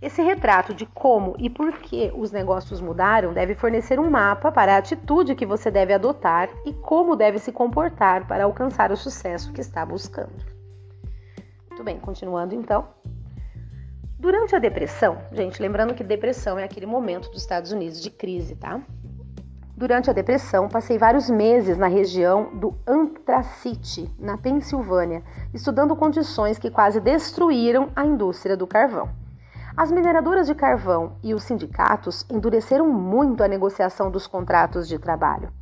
Esse 0.01 0.23
retrato 0.23 0.73
de 0.73 0.87
como 0.87 1.35
e 1.41 1.51
por 1.51 1.73
que 1.73 2.13
os 2.15 2.31
negócios 2.31 2.81
mudaram 2.81 3.33
deve 3.33 3.57
fornecer 3.57 3.99
um 3.99 4.09
mapa 4.09 4.53
para 4.53 4.75
a 4.75 4.79
atitude 4.79 5.35
que 5.35 5.45
você 5.45 5.73
deve 5.73 5.93
adotar 5.93 6.49
e 6.65 6.73
como 6.73 7.17
deve 7.17 7.41
se 7.41 7.51
comportar 7.51 8.25
para 8.29 8.45
alcançar 8.45 8.93
o 8.93 8.97
sucesso 8.97 9.53
que 9.53 9.61
está 9.61 9.85
buscando. 9.85 10.47
Muito 11.69 11.83
bem, 11.83 11.99
continuando 11.99 12.55
então. 12.55 12.87
Durante 14.21 14.55
a 14.55 14.61
depressão, 14.61 15.19
gente, 15.33 15.61
lembrando 15.61 15.95
que 15.95 16.05
depressão 16.05 16.57
é 16.57 16.63
aquele 16.63 16.87
momento 16.87 17.29
dos 17.31 17.43
Estados 17.43 17.73
Unidos 17.73 18.01
de 18.01 18.11
crise, 18.11 18.55
tá? 18.55 18.81
Durante 19.77 20.11
a 20.11 20.13
depressão, 20.13 20.69
passei 20.69 20.97
vários 20.97 21.29
meses 21.29 21.77
na 21.77 21.89
região 21.89 22.57
do 22.57 22.77
Anthracite, 22.87 24.09
na 24.17 24.37
Pensilvânia, 24.37 25.25
estudando 25.53 25.97
condições 25.97 26.57
que 26.57 26.71
quase 26.71 27.01
destruíram 27.01 27.91
a 27.97 28.05
indústria 28.05 28.57
do 28.57 28.67
carvão. 28.67 29.09
As 29.79 29.93
mineradoras 29.93 30.49
de 30.49 30.57
carvão 30.57 31.13
e 31.23 31.33
os 31.33 31.45
sindicatos 31.45 32.27
endureceram 32.29 32.89
muito 32.89 33.45
a 33.45 33.47
negociação 33.47 34.11
dos 34.11 34.27
contratos 34.27 34.89
de 34.89 34.99
trabalho. 34.99 35.53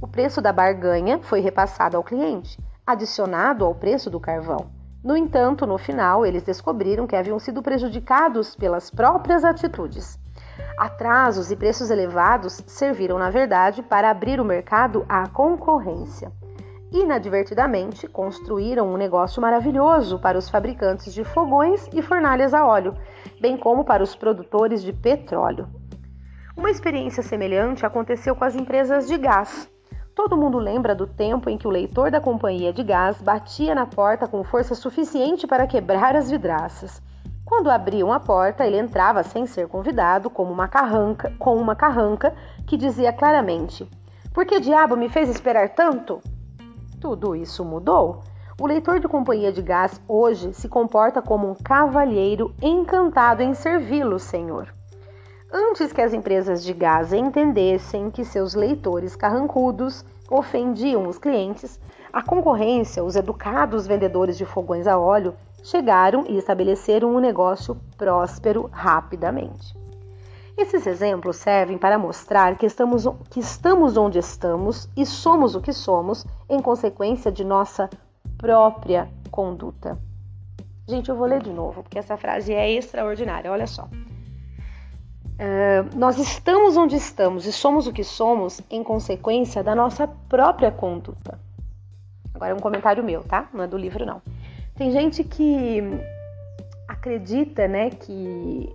O 0.00 0.06
preço 0.06 0.40
da 0.40 0.52
barganha 0.52 1.18
foi 1.18 1.40
repassado 1.40 1.96
ao 1.96 2.04
cliente, 2.04 2.60
adicionado 2.86 3.64
ao 3.64 3.74
preço 3.74 4.08
do 4.08 4.20
carvão. 4.20 4.70
No 5.02 5.16
entanto, 5.16 5.66
no 5.66 5.78
final, 5.78 6.24
eles 6.24 6.44
descobriram 6.44 7.08
que 7.08 7.16
haviam 7.16 7.40
sido 7.40 7.60
prejudicados 7.60 8.54
pelas 8.54 8.88
próprias 8.88 9.44
atitudes. 9.44 10.16
Atrasos 10.78 11.50
e 11.50 11.56
preços 11.56 11.90
elevados 11.90 12.62
serviram, 12.68 13.18
na 13.18 13.30
verdade, 13.30 13.82
para 13.82 14.10
abrir 14.10 14.38
o 14.38 14.44
mercado 14.44 15.04
à 15.08 15.26
concorrência. 15.26 16.30
Inadvertidamente, 16.98 18.08
construíram 18.08 18.90
um 18.90 18.96
negócio 18.96 19.42
maravilhoso 19.42 20.18
para 20.18 20.38
os 20.38 20.48
fabricantes 20.48 21.12
de 21.12 21.24
fogões 21.24 21.86
e 21.92 22.00
fornalhas 22.00 22.54
a 22.54 22.66
óleo, 22.66 22.96
bem 23.38 23.54
como 23.58 23.84
para 23.84 24.02
os 24.02 24.16
produtores 24.16 24.82
de 24.82 24.94
petróleo. 24.94 25.68
Uma 26.56 26.70
experiência 26.70 27.22
semelhante 27.22 27.84
aconteceu 27.84 28.34
com 28.34 28.44
as 28.44 28.56
empresas 28.56 29.06
de 29.06 29.18
gás. 29.18 29.70
Todo 30.14 30.38
mundo 30.38 30.58
lembra 30.58 30.94
do 30.94 31.06
tempo 31.06 31.50
em 31.50 31.58
que 31.58 31.68
o 31.68 31.70
leitor 31.70 32.10
da 32.10 32.18
companhia 32.18 32.72
de 32.72 32.82
gás 32.82 33.20
batia 33.20 33.74
na 33.74 33.84
porta 33.84 34.26
com 34.26 34.42
força 34.42 34.74
suficiente 34.74 35.46
para 35.46 35.66
quebrar 35.66 36.16
as 36.16 36.30
vidraças. 36.30 37.02
Quando 37.44 37.70
abriam 37.70 38.10
a 38.10 38.18
porta, 38.18 38.66
ele 38.66 38.78
entrava 38.78 39.22
sem 39.22 39.44
ser 39.44 39.68
convidado, 39.68 40.30
como 40.30 40.50
uma 40.50 40.66
carranca, 40.66 41.30
com 41.38 41.56
uma 41.56 41.76
carranca 41.76 42.34
que 42.66 42.78
dizia 42.78 43.12
claramente: 43.12 43.86
Por 44.32 44.46
que 44.46 44.58
diabo 44.58 44.96
me 44.96 45.10
fez 45.10 45.28
esperar 45.28 45.74
tanto? 45.74 46.22
Tudo 47.08 47.36
isso 47.36 47.64
mudou. 47.64 48.18
O 48.60 48.66
leitor 48.66 48.98
de 48.98 49.06
companhia 49.06 49.52
de 49.52 49.62
gás 49.62 50.02
hoje 50.08 50.52
se 50.52 50.68
comporta 50.68 51.22
como 51.22 51.48
um 51.48 51.54
cavalheiro 51.54 52.52
encantado 52.60 53.44
em 53.44 53.54
servi-lo, 53.54 54.18
senhor. 54.18 54.74
Antes 55.52 55.92
que 55.92 56.02
as 56.02 56.12
empresas 56.12 56.64
de 56.64 56.72
gás 56.72 57.12
entendessem 57.12 58.10
que 58.10 58.24
seus 58.24 58.56
leitores 58.56 59.14
carrancudos 59.14 60.04
ofendiam 60.28 61.06
os 61.06 61.16
clientes, 61.16 61.78
a 62.12 62.24
concorrência, 62.24 63.04
os 63.04 63.14
educados 63.14 63.86
vendedores 63.86 64.36
de 64.36 64.44
fogões 64.44 64.88
a 64.88 64.98
óleo, 64.98 65.32
chegaram 65.62 66.24
e 66.28 66.36
estabeleceram 66.36 67.14
um 67.14 67.20
negócio 67.20 67.76
próspero 67.96 68.68
rapidamente. 68.72 69.85
Esses 70.56 70.86
exemplos 70.86 71.36
servem 71.36 71.76
para 71.76 71.98
mostrar 71.98 72.56
que 72.56 72.64
estamos, 72.64 73.04
que 73.30 73.40
estamos 73.40 73.98
onde 73.98 74.18
estamos 74.18 74.88
e 74.96 75.04
somos 75.04 75.54
o 75.54 75.60
que 75.60 75.72
somos 75.72 76.24
em 76.48 76.62
consequência 76.62 77.30
de 77.30 77.44
nossa 77.44 77.90
própria 78.38 79.10
conduta. 79.30 79.98
Gente, 80.88 81.10
eu 81.10 81.16
vou 81.16 81.26
ler 81.26 81.42
de 81.42 81.52
novo, 81.52 81.82
porque 81.82 81.98
essa 81.98 82.16
frase 82.16 82.54
é 82.54 82.72
extraordinária. 82.72 83.52
Olha 83.52 83.66
só. 83.66 83.84
Uh, 83.84 85.94
nós 85.94 86.16
estamos 86.16 86.78
onde 86.78 86.96
estamos 86.96 87.44
e 87.44 87.52
somos 87.52 87.86
o 87.86 87.92
que 87.92 88.02
somos 88.02 88.62
em 88.70 88.82
consequência 88.82 89.62
da 89.62 89.74
nossa 89.74 90.08
própria 90.08 90.70
conduta. 90.70 91.38
Agora 92.32 92.52
é 92.52 92.54
um 92.54 92.60
comentário 92.60 93.04
meu, 93.04 93.22
tá? 93.22 93.46
Não 93.52 93.64
é 93.64 93.66
do 93.66 93.76
livro, 93.76 94.06
não. 94.06 94.22
Tem 94.74 94.90
gente 94.90 95.22
que 95.22 95.82
acredita, 96.88 97.68
né, 97.68 97.90
que 97.90 98.74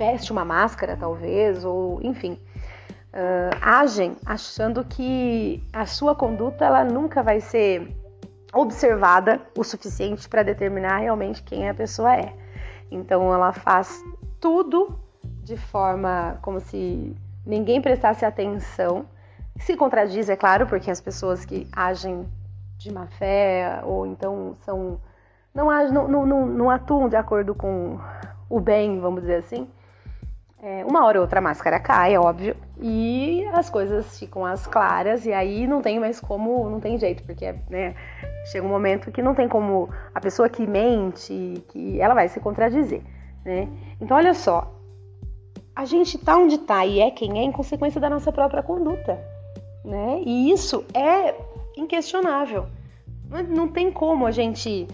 veste 0.00 0.32
uma 0.32 0.46
máscara, 0.46 0.96
talvez, 0.96 1.62
ou 1.62 2.00
enfim, 2.02 2.32
uh, 3.12 3.54
agem 3.60 4.16
achando 4.24 4.82
que 4.82 5.62
a 5.74 5.84
sua 5.84 6.14
conduta 6.14 6.64
ela 6.64 6.82
nunca 6.82 7.22
vai 7.22 7.38
ser 7.38 7.94
observada 8.54 9.38
o 9.54 9.62
suficiente 9.62 10.26
para 10.26 10.42
determinar 10.42 10.96
realmente 10.96 11.42
quem 11.42 11.68
a 11.68 11.74
pessoa 11.74 12.16
é. 12.16 12.32
Então 12.90 13.32
ela 13.32 13.52
faz 13.52 14.02
tudo 14.40 14.98
de 15.20 15.58
forma 15.58 16.38
como 16.40 16.60
se 16.60 17.14
ninguém 17.44 17.82
prestasse 17.82 18.24
atenção. 18.24 19.04
Se 19.58 19.76
contradiz, 19.76 20.30
é 20.30 20.36
claro, 20.36 20.66
porque 20.66 20.90
as 20.90 21.00
pessoas 21.00 21.44
que 21.44 21.68
agem 21.76 22.26
de 22.78 22.90
má 22.90 23.06
fé 23.06 23.82
ou 23.84 24.06
então 24.06 24.54
são 24.64 24.98
não, 25.52 25.68
não, 26.08 26.26
não, 26.26 26.46
não 26.46 26.70
atuam 26.70 27.06
de 27.06 27.16
acordo 27.16 27.54
com 27.54 27.98
o 28.48 28.58
bem, 28.60 28.98
vamos 28.98 29.20
dizer 29.20 29.36
assim, 29.36 29.68
é, 30.62 30.84
uma 30.84 31.04
hora 31.06 31.18
ou 31.18 31.22
outra 31.22 31.38
a 31.38 31.42
máscara 31.42 31.80
cai, 31.80 32.14
é 32.14 32.20
óbvio, 32.20 32.54
e 32.80 33.46
as 33.52 33.70
coisas 33.70 34.18
ficam 34.18 34.44
as 34.44 34.66
claras, 34.66 35.24
e 35.24 35.32
aí 35.32 35.66
não 35.66 35.80
tem 35.80 35.98
mais 35.98 36.20
como, 36.20 36.68
não 36.68 36.80
tem 36.80 36.98
jeito, 36.98 37.22
porque 37.24 37.54
né, 37.68 37.94
chega 38.50 38.66
um 38.66 38.70
momento 38.70 39.10
que 39.10 39.22
não 39.22 39.34
tem 39.34 39.48
como 39.48 39.88
a 40.14 40.20
pessoa 40.20 40.48
que 40.48 40.66
mente, 40.66 41.64
que 41.68 42.00
ela 42.00 42.14
vai 42.14 42.28
se 42.28 42.40
contradizer. 42.40 43.02
Né? 43.44 43.68
Então, 44.00 44.16
olha 44.16 44.34
só, 44.34 44.70
a 45.74 45.86
gente 45.86 46.18
tá 46.18 46.36
onde 46.36 46.58
tá 46.58 46.84
e 46.84 47.00
é 47.00 47.10
quem 47.10 47.38
é 47.38 47.42
em 47.42 47.52
consequência 47.52 48.00
da 48.00 48.10
nossa 48.10 48.30
própria 48.30 48.62
conduta, 48.62 49.18
né? 49.82 50.20
E 50.26 50.50
isso 50.50 50.84
é 50.92 51.34
inquestionável. 51.74 52.66
Não 53.48 53.68
tem 53.68 53.90
como 53.90 54.26
a 54.26 54.30
gente 54.30 54.86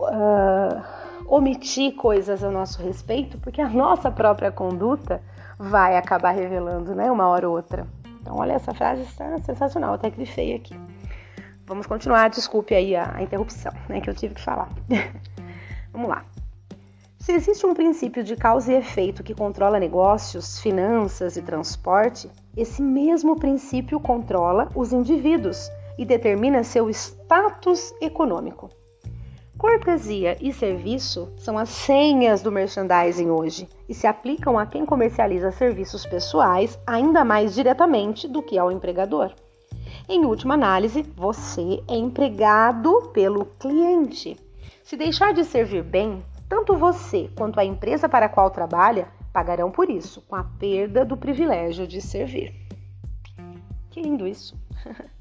uh, 0.00 0.97
omitir 1.28 1.94
coisas 1.94 2.42
a 2.42 2.50
nosso 2.50 2.82
respeito, 2.82 3.38
porque 3.38 3.60
a 3.60 3.68
nossa 3.68 4.10
própria 4.10 4.50
conduta 4.50 5.22
vai 5.58 5.96
acabar 5.96 6.30
revelando, 6.30 6.94
né? 6.94 7.10
Uma 7.10 7.28
hora 7.28 7.48
ou 7.48 7.54
outra. 7.54 7.86
Então, 8.20 8.36
olha, 8.36 8.52
essa 8.52 8.72
frase 8.72 9.02
está 9.02 9.38
sensacional, 9.40 9.94
até 9.94 10.08
grifei 10.10 10.54
aqui. 10.54 10.74
Vamos 11.66 11.86
continuar, 11.86 12.30
desculpe 12.30 12.74
aí 12.74 12.96
a, 12.96 13.16
a 13.16 13.22
interrupção, 13.22 13.72
né? 13.88 14.00
Que 14.00 14.08
eu 14.08 14.14
tive 14.14 14.34
que 14.34 14.40
falar. 14.40 14.70
Vamos 15.92 16.08
lá. 16.08 16.24
Se 17.18 17.32
existe 17.32 17.66
um 17.66 17.74
princípio 17.74 18.24
de 18.24 18.34
causa 18.36 18.72
e 18.72 18.76
efeito 18.76 19.22
que 19.22 19.34
controla 19.34 19.78
negócios, 19.78 20.58
finanças 20.60 21.36
e 21.36 21.42
transporte, 21.42 22.30
esse 22.56 22.80
mesmo 22.80 23.36
princípio 23.36 24.00
controla 24.00 24.70
os 24.74 24.94
indivíduos 24.94 25.70
e 25.98 26.06
determina 26.06 26.64
seu 26.64 26.88
status 26.88 27.92
econômico. 28.00 28.70
Cortesia 29.58 30.36
e 30.40 30.52
serviço 30.52 31.32
são 31.36 31.58
as 31.58 31.68
senhas 31.68 32.40
do 32.40 32.52
merchandising 32.52 33.28
hoje 33.28 33.68
e 33.88 33.92
se 33.92 34.06
aplicam 34.06 34.56
a 34.56 34.64
quem 34.64 34.86
comercializa 34.86 35.50
serviços 35.50 36.06
pessoais 36.06 36.78
ainda 36.86 37.24
mais 37.24 37.56
diretamente 37.56 38.28
do 38.28 38.40
que 38.40 38.56
ao 38.56 38.70
empregador. 38.70 39.32
Em 40.08 40.24
última 40.24 40.54
análise, 40.54 41.02
você 41.02 41.82
é 41.88 41.96
empregado 41.96 43.10
pelo 43.12 43.46
cliente. 43.58 44.38
Se 44.84 44.96
deixar 44.96 45.34
de 45.34 45.44
servir 45.44 45.82
bem, 45.82 46.22
tanto 46.48 46.76
você 46.76 47.28
quanto 47.36 47.58
a 47.58 47.64
empresa 47.64 48.08
para 48.08 48.26
a 48.26 48.28
qual 48.28 48.50
trabalha 48.50 49.08
pagarão 49.32 49.72
por 49.72 49.90
isso, 49.90 50.22
com 50.28 50.36
a 50.36 50.44
perda 50.44 51.04
do 51.04 51.16
privilégio 51.16 51.84
de 51.84 52.00
servir. 52.00 52.54
Que 53.90 54.00
lindo 54.00 54.24
isso! 54.24 54.56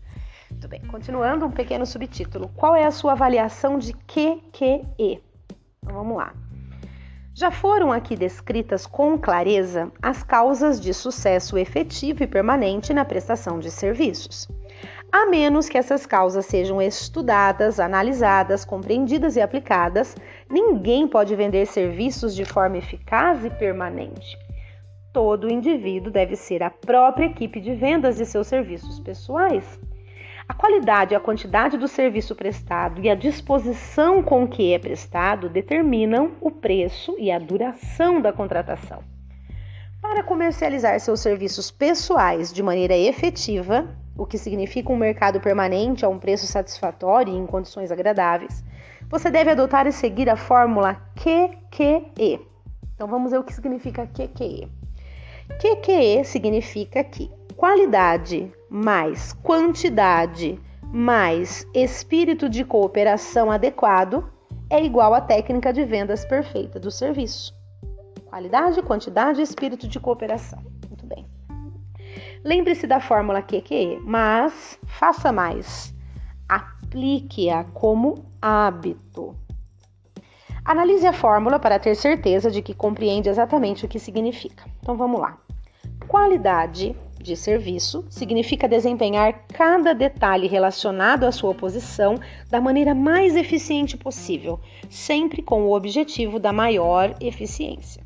Muito 0.58 0.68
bem, 0.68 0.82
continuando 0.82 1.46
um 1.46 1.52
pequeno 1.52 1.86
subtítulo. 1.86 2.50
Qual 2.56 2.76
é 2.76 2.84
a 2.84 2.92
sua 2.92 3.12
avaliação 3.12 3.78
de 3.78 3.94
QQE? 3.94 5.22
Então, 5.84 5.94
vamos 5.94 6.18
lá. 6.18 6.34
Já 7.32 7.52
foram 7.52 7.92
aqui 7.92 8.16
descritas 8.16 8.88
com 8.88 9.20
clareza 9.20 9.92
as 10.02 10.24
causas 10.24 10.82
de 10.82 10.92
sucesso 10.96 11.60
efetivo 11.60 12.24
e 12.24 12.28
permanente 12.28 12.92
na 12.92 13.06
prestação 13.06 13.60
de 13.60 13.70
serviços 13.70 14.48
a 15.12 15.26
menos 15.26 15.70
que 15.70 15.78
essas 15.78 16.06
causas 16.06 16.46
sejam 16.46 16.82
estudadas, 16.82 17.80
analisadas, 17.80 18.66
compreendidas 18.66 19.36
e 19.36 19.42
aplicadas, 19.42 20.16
ninguém 20.50 21.08
pode 21.08 21.36
vender 21.36 21.66
serviços 21.66 22.36
de 22.36 22.44
forma 22.44 22.78
eficaz 22.78 23.46
e 23.46 23.50
permanente. 23.50 24.38
Todo 25.14 25.50
indivíduo 25.50 26.12
deve 26.12 26.36
ser 26.36 26.62
a 26.62 26.70
própria 26.70 27.26
equipe 27.26 27.60
de 27.60 27.74
vendas 27.74 28.18
de 28.18 28.26
seus 28.26 28.48
serviços 28.48 29.00
pessoais. 29.00 29.80
A 30.48 30.54
qualidade 30.54 31.14
e 31.14 31.16
a 31.16 31.20
quantidade 31.20 31.78
do 31.78 31.88
serviço 31.88 32.34
prestado 32.34 33.02
e 33.02 33.10
a 33.10 33.16
disposição 33.16 34.24
com 34.24 34.48
que 34.48 34.74
é 34.74 34.80
prestado 34.80 35.50
determinam 35.50 36.32
o 36.40 36.50
preço 36.50 37.16
e 37.20 37.30
a 37.30 37.38
duração 37.38 38.22
da 38.22 38.32
contratação. 38.32 39.04
Para 40.02 40.24
comercializar 40.24 40.98
seus 41.00 41.20
serviços 41.20 41.70
pessoais 41.70 42.54
de 42.54 42.64
maneira 42.64 42.96
efetiva, 42.96 43.94
o 44.18 44.26
que 44.26 44.38
significa 44.38 44.92
um 44.92 44.96
mercado 44.96 45.42
permanente 45.42 46.06
a 46.06 46.10
um 46.10 46.18
preço 46.18 46.48
satisfatório 46.48 47.34
e 47.34 47.38
em 47.38 47.46
condições 47.46 47.92
agradáveis, 47.92 48.64
você 49.10 49.30
deve 49.30 49.52
adotar 49.52 49.86
e 49.86 49.92
seguir 49.92 50.30
a 50.30 50.36
fórmula 50.38 50.96
QQE. 51.16 52.40
Então 52.96 53.08
vamos 53.08 53.32
ver 53.32 53.40
o 53.40 53.44
que 53.44 53.54
significa 53.54 54.08
QQE. 54.08 54.72
QQE 55.60 56.24
significa 56.26 57.04
que 57.04 57.30
qualidade 57.58 58.54
mais 58.70 59.34
quantidade 59.34 60.62
mais 60.94 61.68
espírito 61.74 62.48
de 62.48 62.64
cooperação 62.64 63.52
adequado 63.52 64.32
é 64.70 64.82
igual 64.82 65.14
à 65.14 65.20
técnica 65.20 65.74
de 65.74 65.84
vendas 65.84 66.24
perfeita 66.24 66.80
do 66.80 66.92
serviço. 66.92 67.54
Qualidade, 68.26 68.82
quantidade 68.84 69.42
espírito 69.42 69.88
de 69.88 70.00
cooperação. 70.00 70.64
Lembre-se 72.44 72.86
da 72.88 73.00
fórmula 73.02 73.42
QQE, 73.42 74.00
mas 74.04 74.80
faça 74.86 75.32
mais. 75.32 75.94
Aplique-a 76.48 77.66
como 77.66 78.26
hábito. 78.42 79.36
Analise 80.64 81.08
a 81.08 81.14
fórmula 81.14 81.60
para 81.60 81.80
ter 81.80 81.96
certeza 81.96 82.52
de 82.52 82.62
que 82.62 82.74
compreende 82.74 83.28
exatamente 83.28 83.86
o 83.86 83.88
que 83.88 84.00
significa. 84.00 84.66
Então 84.80 84.96
vamos 84.96 85.20
lá. 85.20 85.38
Qualidade 86.08 86.96
de 87.28 87.36
serviço 87.36 88.06
significa 88.10 88.68
desempenhar 88.68 89.46
cada 89.50 89.94
detalhe 89.94 90.48
relacionado 90.48 91.26
à 91.26 91.32
sua 91.32 91.54
posição 91.54 92.16
da 92.50 92.60
maneira 92.60 92.96
mais 92.96 93.36
eficiente 93.36 93.98
possível, 93.98 94.60
sempre 94.90 95.44
com 95.44 95.64
o 95.64 95.76
objetivo 95.76 96.40
da 96.40 96.54
maior 96.54 97.14
eficiência. 97.20 98.02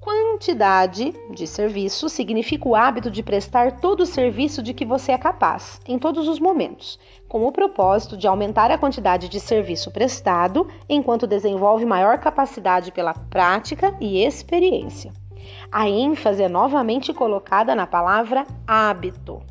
Quantidade 0.00 1.14
de 1.30 1.46
serviço 1.46 2.08
significa 2.08 2.68
o 2.68 2.74
hábito 2.74 3.08
de 3.08 3.22
prestar 3.22 3.78
todo 3.78 4.00
o 4.00 4.06
serviço 4.06 4.60
de 4.60 4.74
que 4.74 4.84
você 4.84 5.12
é 5.12 5.18
capaz, 5.18 5.80
em 5.86 5.96
todos 5.96 6.26
os 6.26 6.40
momentos, 6.40 6.98
com 7.28 7.46
o 7.46 7.52
propósito 7.52 8.16
de 8.16 8.26
aumentar 8.26 8.70
a 8.72 8.78
quantidade 8.78 9.28
de 9.28 9.38
serviço 9.38 9.92
prestado 9.92 10.66
enquanto 10.88 11.24
desenvolve 11.24 11.84
maior 11.84 12.18
capacidade 12.18 12.90
pela 12.90 13.14
prática 13.14 13.94
e 14.00 14.24
experiência. 14.24 15.21
A 15.70 15.88
ênfase 15.88 16.42
é 16.42 16.48
novamente 16.48 17.12
colocada 17.12 17.74
na 17.74 17.86
palavra 17.86 18.46
hábito. 18.66 19.42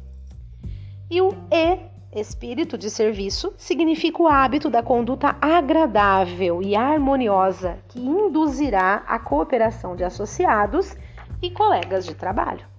E 1.10 1.22
o 1.22 1.34
E, 1.52 1.80
espírito 2.20 2.78
de 2.78 2.90
serviço, 2.90 3.54
significa 3.58 4.22
o 4.22 4.28
hábito 4.28 4.70
da 4.70 4.82
conduta 4.82 5.36
agradável 5.42 6.62
e 6.62 6.76
harmoniosa 6.76 7.80
que 7.90 8.00
induzirá 8.00 9.04
a 9.08 9.20
cooperação 9.20 9.96
de 9.96 10.04
associados 10.04 10.96
e 11.42 11.50
colegas 11.52 12.06
de 12.06 12.16
trabalho. 12.16 12.71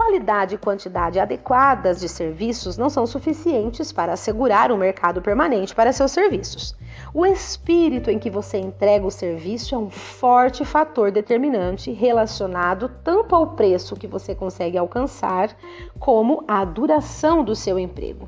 Qualidade 0.00 0.54
e 0.54 0.58
quantidade 0.58 1.20
adequadas 1.20 2.00
de 2.00 2.08
serviços 2.08 2.78
não 2.78 2.88
são 2.88 3.06
suficientes 3.06 3.92
para 3.92 4.14
assegurar 4.14 4.72
um 4.72 4.78
mercado 4.78 5.20
permanente 5.20 5.74
para 5.74 5.92
seus 5.92 6.10
serviços. 6.10 6.74
O 7.12 7.26
espírito 7.26 8.10
em 8.10 8.18
que 8.18 8.30
você 8.30 8.56
entrega 8.56 9.06
o 9.06 9.10
serviço 9.10 9.74
é 9.74 9.78
um 9.78 9.90
forte 9.90 10.64
fator 10.64 11.12
determinante 11.12 11.92
relacionado 11.92 12.90
tanto 13.04 13.34
ao 13.34 13.48
preço 13.48 13.94
que 13.94 14.06
você 14.06 14.34
consegue 14.34 14.78
alcançar, 14.78 15.54
como 15.98 16.44
à 16.48 16.64
duração 16.64 17.44
do 17.44 17.54
seu 17.54 17.78
emprego. 17.78 18.26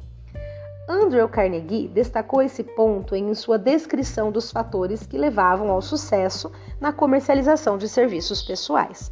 Andrew 0.86 1.26
Carnegie 1.26 1.88
destacou 1.88 2.42
esse 2.42 2.62
ponto 2.62 3.16
em 3.16 3.32
sua 3.34 3.58
descrição 3.58 4.30
dos 4.30 4.52
fatores 4.52 5.06
que 5.06 5.16
levavam 5.16 5.70
ao 5.70 5.80
sucesso 5.80 6.52
na 6.78 6.92
comercialização 6.92 7.78
de 7.78 7.88
serviços 7.88 8.42
pessoais. 8.42 9.10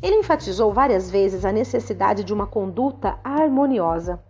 Ele 0.00 0.16
enfatizou 0.16 0.72
várias 0.72 1.10
vezes 1.10 1.44
a 1.44 1.50
necessidade 1.50 2.22
de 2.22 2.32
uma 2.32 2.46
conduta 2.46 3.18
harmoniosa. 3.24 4.20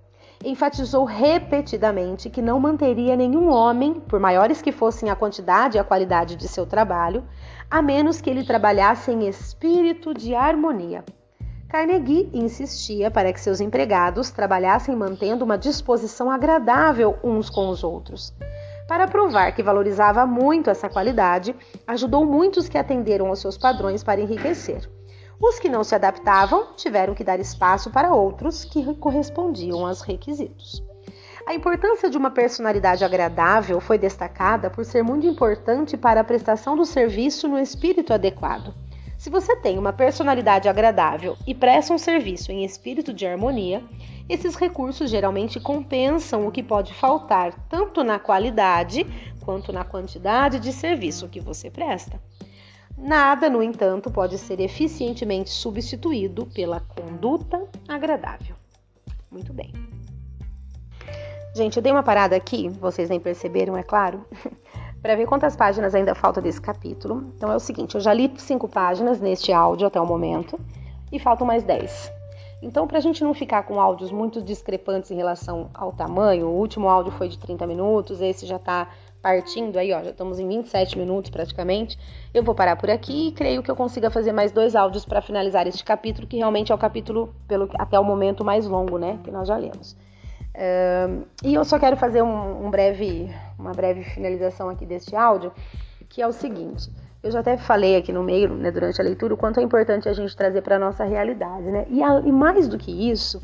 Enfatizou 0.43 1.05
repetidamente 1.05 2.31
que 2.31 2.41
não 2.41 2.59
manteria 2.59 3.17
nenhum 3.17 3.51
homem, 3.51 3.95
por 3.95 4.19
maiores 4.19 4.63
que 4.63 4.73
fossem 4.73 5.11
a 5.11 5.17
quantidade 5.17 5.77
e 5.77 5.81
a 5.81 5.85
qualidade 5.85 6.37
de 6.37 6.49
seu 6.49 6.65
trabalho, 6.65 7.25
a 7.71 7.83
menos 7.83 8.21
que 8.21 8.31
ele 8.31 8.45
trabalhasse 8.45 9.11
em 9.11 9.29
espírito 9.29 10.15
de 10.15 10.35
harmonia. 10.35 11.05
Carnegie 11.69 12.31
insistia 12.33 13.11
para 13.11 13.31
que 13.31 13.41
seus 13.41 13.61
empregados 13.61 14.31
trabalhassem 14.31 14.97
mantendo 14.97 15.45
uma 15.45 15.59
disposição 15.59 16.31
agradável 16.31 17.19
uns 17.23 17.51
com 17.51 17.69
os 17.69 17.85
outros. 17.85 18.33
Para 18.87 19.07
provar 19.07 19.53
que 19.53 19.63
valorizava 19.63 20.25
muito 20.25 20.71
essa 20.71 20.89
qualidade, 20.89 21.55
ajudou 21.87 22.25
muitos 22.25 22.71
que 22.71 22.79
atenderam 22.79 23.27
aos 23.27 23.41
seus 23.41 23.59
padrões 23.59 24.03
para 24.03 24.19
enriquecer. 24.19 24.89
Os 25.41 25.59
que 25.59 25.69
não 25.69 25.85
se 25.85 25.95
adaptavam 25.95 26.75
tiveram 26.77 27.15
que 27.15 27.23
dar 27.23 27.39
espaço 27.39 27.91
para 27.91 28.13
outros 28.13 28.65
que 28.65 28.95
correspondiam 28.97 29.87
aos 29.87 30.01
requisitos. 30.01 30.83
A 31.47 31.55
importância 31.55 32.11
de 32.11 32.19
uma 32.19 32.31
personalidade 32.31 33.05
agradável 33.05 33.81
foi 33.81 33.97
destacada 33.97 34.69
por 34.69 34.85
ser 34.85 35.03
muito 35.03 35.27
importante 35.27 35.97
para 35.97 36.21
a 36.21 36.25
prestação 36.25 36.77
do 36.77 36.85
serviço 36.85 37.49
no 37.49 37.59
espírito 37.59 38.13
adequado. 38.13 38.75
Se 39.17 39.31
você 39.31 39.57
tem 39.57 39.79
uma 39.79 39.93
personalidade 39.93 40.69
agradável 40.69 41.37
e 41.47 41.55
presta 41.55 41.95
um 41.95 41.99
serviço 41.99 42.53
em 42.53 42.65
espírito 42.65 43.13
de 43.13 43.27
harmonia, 43.27 43.83
esses 44.29 44.57
recursos 44.57 45.11
geralmente 45.11 45.59
compensam 45.59 46.47
o 46.47 46.53
que 46.53 46.63
pode 46.63 46.93
faltar 46.95 47.53
tanto 47.69 48.05
na 48.05 48.19
qualidade 48.19 49.07
quanto 49.41 49.73
na 49.73 49.85
quantidade 49.85 50.61
de 50.61 50.73
serviço 50.73 51.29
que 51.29 51.41
você 51.41 51.71
presta. 51.71 52.21
Nada, 52.99 53.49
no 53.49 53.63
entanto, 53.63 54.11
pode 54.11 54.37
ser 54.37 54.61
eficientemente 54.61 55.51
substituído 55.51 56.47
pela 56.47 56.81
conduta 56.81 57.65
agradável. 57.87 58.57
Muito 59.31 59.53
bem. 59.53 59.73
Gente, 61.55 61.77
eu 61.77 61.83
dei 61.83 61.93
uma 61.93 62.03
parada 62.03 62.37
aqui, 62.37 62.69
vocês 62.69 63.09
nem 63.09 63.21
perceberam, 63.21 63.77
é 63.77 63.83
claro, 63.83 64.25
para 65.01 65.15
ver 65.15 65.27
quantas 65.27 65.57
páginas 65.57 65.95
ainda 65.95 66.15
falta 66.15 66.41
desse 66.41 66.61
capítulo. 66.61 67.33
Então 67.37 67.51
é 67.51 67.57
o 67.57 67.61
seguinte, 67.61 67.95
eu 67.95 68.01
já 68.01 68.13
li 68.13 68.33
cinco 68.37 68.69
páginas 68.69 69.21
neste 69.21 69.53
áudio 69.53 69.87
até 69.87 70.01
o 70.01 70.07
momento 70.07 70.59
e 71.11 71.19
faltam 71.19 71.47
mais 71.47 71.63
dez. 71.63 72.13
Então, 72.61 72.89
para 72.89 72.99
a 72.99 73.01
gente 73.01 73.23
não 73.23 73.33
ficar 73.33 73.63
com 73.63 73.81
áudios 73.81 74.11
muito 74.11 74.43
discrepantes 74.43 75.13
em 75.13 75.17
relação 75.17 75.71
ao 75.73 75.93
tamanho, 75.93 76.49
o 76.49 76.59
último 76.59 76.89
áudio 76.89 77.13
foi 77.13 77.29
de 77.29 77.39
30 77.39 77.65
minutos, 77.69 78.21
esse 78.21 78.45
já 78.45 78.57
está 78.57 78.89
partindo 79.23 79.77
aí, 79.79 79.93
ó, 79.93 80.03
já 80.03 80.11
estamos 80.11 80.39
em 80.39 80.49
27 80.49 80.99
minutos 80.99 81.31
praticamente. 81.31 81.99
Eu 82.33 82.43
vou 82.43 82.55
parar 82.55 82.77
por 82.77 82.91
aqui 82.91 83.29
e 83.29 83.33
creio 83.33 83.63
que 83.63 83.71
eu 83.71 83.77
consiga 83.77 84.11
fazer 84.11 84.33
mais 84.33 84.53
dois 84.53 84.77
áudios 84.77 85.05
para 85.05 85.21
finalizar 85.21 85.67
este 85.67 85.85
capítulo, 85.85 86.27
que 86.27 86.37
realmente 86.37 86.73
é 86.73 86.75
o 86.75 86.79
capítulo, 86.79 87.35
pelo, 87.47 87.69
até 87.79 87.99
o 87.99 88.05
momento, 88.05 88.45
mais 88.45 88.67
longo, 88.67 88.99
né? 88.99 89.19
Que 89.25 89.31
nós 89.31 89.49
já 89.49 89.57
lemos. 89.57 89.97
Uh, 90.55 91.25
e 91.45 91.55
eu 91.55 91.65
só 91.65 91.79
quero 91.79 91.97
fazer 91.97 92.23
um, 92.23 92.67
um, 92.67 92.71
breve, 92.71 93.33
uma 93.59 93.73
breve 93.73 94.03
finalização 94.03 94.69
aqui 94.69 94.85
deste 94.85 95.15
áudio, 95.15 95.53
que 96.09 96.21
é 96.21 96.27
o 96.27 96.33
seguinte. 96.33 96.91
Eu 97.23 97.31
já 97.31 97.41
até 97.41 97.57
falei 97.57 97.97
aqui 97.97 98.13
no 98.13 98.23
meio, 98.23 98.49
né, 98.55 98.71
durante 98.71 99.01
a 99.01 99.05
leitura, 99.05 99.35
o 99.35 99.37
quanto 99.37 99.61
é 99.61 99.63
importante 99.63 100.09
a 100.09 100.13
gente 100.13 100.37
trazer 100.37 100.63
para 100.63 100.77
a 100.77 100.79
nossa 100.79 101.05
realidade, 101.05 101.71
né? 101.71 101.87
E, 101.89 102.03
a, 102.03 102.21
e 102.21 102.33
mais 102.33 102.69
do 102.69 102.79
que 102.79 103.11
isso, 103.11 103.43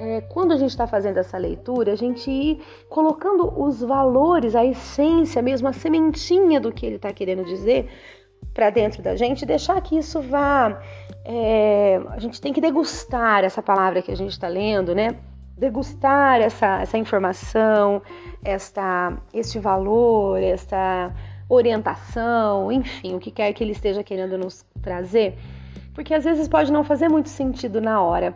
é, 0.00 0.22
quando 0.22 0.52
a 0.52 0.56
gente 0.56 0.70
está 0.70 0.86
fazendo 0.86 1.18
essa 1.18 1.36
leitura, 1.36 1.92
a 1.92 1.96
gente 1.96 2.30
ir 2.30 2.62
colocando 2.88 3.52
os 3.62 3.82
valores, 3.82 4.56
a 4.56 4.64
essência 4.64 5.42
mesmo, 5.42 5.68
a 5.68 5.74
sementinha 5.74 6.58
do 6.58 6.72
que 6.72 6.86
ele 6.86 6.96
está 6.96 7.12
querendo 7.12 7.44
dizer 7.44 7.86
para 8.54 8.70
dentro 8.70 9.02
da 9.02 9.14
gente, 9.14 9.44
deixar 9.44 9.78
que 9.82 9.98
isso 9.98 10.22
vá. 10.22 10.80
É, 11.22 12.00
a 12.08 12.18
gente 12.18 12.40
tem 12.40 12.50
que 12.50 12.62
degustar 12.62 13.44
essa 13.44 13.62
palavra 13.62 14.00
que 14.00 14.10
a 14.10 14.16
gente 14.16 14.30
está 14.30 14.48
lendo, 14.48 14.94
né? 14.94 15.16
Degustar 15.54 16.40
essa, 16.40 16.80
essa 16.80 16.96
informação, 16.96 18.00
esta, 18.42 19.18
este 19.34 19.58
valor, 19.58 20.42
esta 20.42 21.14
orientação, 21.46 22.72
enfim, 22.72 23.14
o 23.16 23.20
que 23.20 23.30
quer 23.30 23.52
que 23.52 23.62
ele 23.62 23.72
esteja 23.72 24.02
querendo 24.02 24.38
nos 24.38 24.64
trazer, 24.80 25.36
porque 25.92 26.14
às 26.14 26.24
vezes 26.24 26.48
pode 26.48 26.72
não 26.72 26.84
fazer 26.84 27.10
muito 27.10 27.28
sentido 27.28 27.82
na 27.82 28.00
hora. 28.00 28.34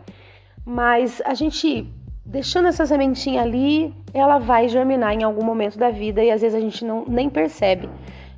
Mas 0.65 1.21
a 1.23 1.33
gente 1.33 1.93
deixando 2.25 2.67
essa 2.67 2.85
sementinha 2.85 3.43
ali, 3.43 3.93
ela 4.13 4.39
vai 4.39 4.67
germinar 4.67 5.13
em 5.13 5.23
algum 5.23 5.45
momento 5.45 5.77
da 5.77 5.91
vida 5.91 6.23
e 6.23 6.31
às 6.31 6.41
vezes 6.41 6.57
a 6.57 6.59
gente 6.59 6.83
não 6.83 7.05
nem 7.07 7.29
percebe. 7.29 7.87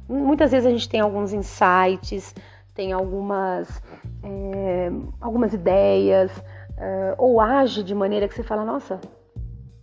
Muitas 0.10 0.52
vezes 0.52 0.68
a 0.68 0.70
gente 0.70 0.90
tem 0.90 1.00
alguns 1.00 1.34
insights, 1.34 2.36
tem 2.76 2.92
algumas, 2.92 3.82
é, 4.24 4.92
algumas 5.22 5.54
ideias, 5.54 6.32
é, 6.78 7.16
ou 7.18 7.40
age 7.40 7.82
de 7.82 7.96
maneira 7.96 8.28
que 8.28 8.36
você 8.36 8.44
fala, 8.44 8.64
nossa, 8.64 9.00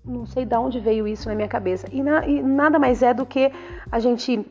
não 0.04 0.26
sei 0.26 0.44
de 0.44 0.56
onde 0.56 0.78
veio 0.78 1.08
isso 1.08 1.28
na 1.28 1.34
minha 1.34 1.48
cabeça. 1.48 1.86
E, 1.90 2.02
na, 2.02 2.26
e 2.26 2.42
nada 2.42 2.78
mais 2.78 3.02
é 3.02 3.14
do 3.14 3.24
que 3.24 3.50
a 3.90 3.98
gente 3.98 4.46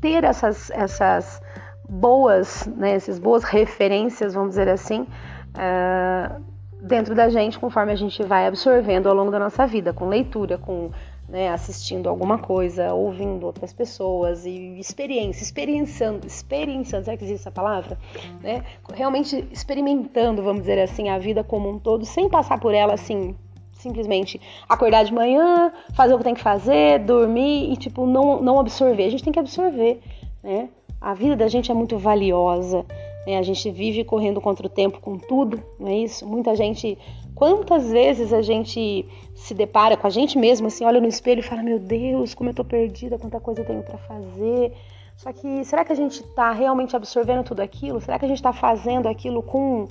ter 0.00 0.24
essas, 0.24 0.70
essas 0.70 1.42
boas, 1.88 2.66
né, 2.66 2.92
essas 2.92 3.18
boas 3.18 3.44
referências, 3.44 4.32
vamos 4.32 4.50
dizer 4.50 4.68
assim, 4.68 5.02
uh, 5.02 6.49
dentro 6.90 7.14
da 7.14 7.30
gente 7.30 7.58
conforme 7.58 7.92
a 7.92 7.96
gente 7.96 8.22
vai 8.24 8.46
absorvendo 8.46 9.08
ao 9.08 9.14
longo 9.14 9.30
da 9.30 9.38
nossa 9.38 9.66
vida, 9.66 9.92
com 9.92 10.08
leitura, 10.08 10.58
com 10.58 10.90
né, 11.28 11.48
assistindo 11.48 12.08
alguma 12.08 12.38
coisa, 12.38 12.92
ouvindo 12.92 13.46
outras 13.46 13.72
pessoas 13.72 14.44
e 14.44 14.78
experiência, 14.80 15.44
experienciando, 15.44 16.26
experienciando, 16.26 17.04
será 17.04 17.16
que 17.16 17.22
existe 17.22 17.42
essa 17.42 17.52
palavra? 17.52 17.96
Né? 18.42 18.64
Realmente 18.92 19.48
experimentando, 19.52 20.42
vamos 20.42 20.62
dizer 20.62 20.80
assim, 20.80 21.08
a 21.08 21.18
vida 21.18 21.44
como 21.44 21.70
um 21.70 21.78
todo, 21.78 22.04
sem 22.04 22.28
passar 22.28 22.58
por 22.58 22.74
ela 22.74 22.94
assim, 22.94 23.36
simplesmente 23.74 24.40
acordar 24.68 25.04
de 25.04 25.14
manhã, 25.14 25.72
fazer 25.94 26.14
o 26.14 26.18
que 26.18 26.24
tem 26.24 26.34
que 26.34 26.42
fazer, 26.42 26.98
dormir 26.98 27.72
e 27.72 27.76
tipo 27.76 28.04
não, 28.06 28.42
não 28.42 28.58
absorver. 28.58 29.04
A 29.04 29.10
gente 29.10 29.22
tem 29.22 29.32
que 29.32 29.38
absorver, 29.38 30.00
né? 30.42 30.68
A 31.00 31.14
vida 31.14 31.36
da 31.36 31.48
gente 31.48 31.70
é 31.70 31.74
muito 31.74 31.96
valiosa. 31.96 32.84
Né? 33.30 33.38
A 33.38 33.42
gente 33.42 33.70
vive 33.70 34.02
correndo 34.04 34.40
contra 34.40 34.66
o 34.66 34.70
tempo 34.70 35.00
com 35.00 35.16
tudo, 35.16 35.62
não 35.78 35.88
é 35.88 35.96
isso? 35.98 36.26
Muita 36.26 36.56
gente. 36.56 36.98
Quantas 37.34 37.90
vezes 37.90 38.32
a 38.32 38.42
gente 38.42 39.06
se 39.34 39.54
depara 39.54 39.96
com 39.96 40.06
a 40.06 40.10
gente 40.10 40.36
mesmo, 40.36 40.66
assim, 40.66 40.84
olha 40.84 41.00
no 41.00 41.06
espelho 41.06 41.40
e 41.40 41.42
fala: 41.42 41.62
Meu 41.62 41.78
Deus, 41.78 42.34
como 42.34 42.50
eu 42.50 42.54
tô 42.54 42.64
perdida, 42.64 43.18
quanta 43.18 43.40
coisa 43.40 43.60
eu 43.60 43.66
tenho 43.66 43.82
para 43.82 43.98
fazer. 43.98 44.72
Só 45.16 45.32
que 45.32 45.64
será 45.64 45.84
que 45.84 45.92
a 45.92 45.96
gente 45.96 46.20
está 46.20 46.50
realmente 46.50 46.96
absorvendo 46.96 47.44
tudo 47.44 47.60
aquilo? 47.60 48.00
Será 48.00 48.18
que 48.18 48.24
a 48.24 48.28
gente 48.28 48.38
está 48.38 48.52
fazendo 48.52 49.06
aquilo 49.06 49.42
com 49.42 49.86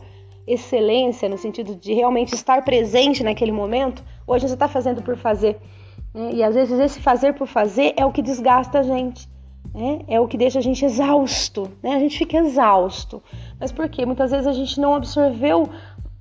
excelência, 0.46 1.30
no 1.30 1.38
sentido 1.38 1.76
de 1.76 1.94
realmente 1.94 2.34
estar 2.34 2.64
presente 2.64 3.24
naquele 3.24 3.52
momento? 3.52 4.04
Ou 4.26 4.34
a 4.34 4.40
gente 4.40 4.54
está 4.54 4.68
fazendo 4.68 5.02
por 5.02 5.16
fazer? 5.16 5.58
Né? 6.14 6.32
E 6.34 6.44
às 6.44 6.56
vezes 6.56 6.80
esse 6.80 7.00
fazer 7.00 7.34
por 7.34 7.48
fazer 7.48 7.94
é 7.96 8.06
o 8.06 8.12
que 8.12 8.22
desgasta 8.22 8.80
a 8.80 8.84
gente 8.84 9.30
né? 9.74 10.02
É 10.08 10.20
o 10.20 10.28
que 10.28 10.38
deixa 10.38 10.60
a 10.60 10.62
gente 10.62 10.84
exausto, 10.84 11.72
né? 11.82 11.96
A 11.96 12.00
gente 12.00 12.18
fica 12.18 12.38
exausto. 12.38 13.22
Mas 13.60 13.72
por 13.72 13.88
quê? 13.90 14.06
Muitas 14.06 14.32
vezes 14.32 14.48
a 14.48 14.54
gente 14.54 14.80
não 14.80 14.96
absorveu 14.96 15.70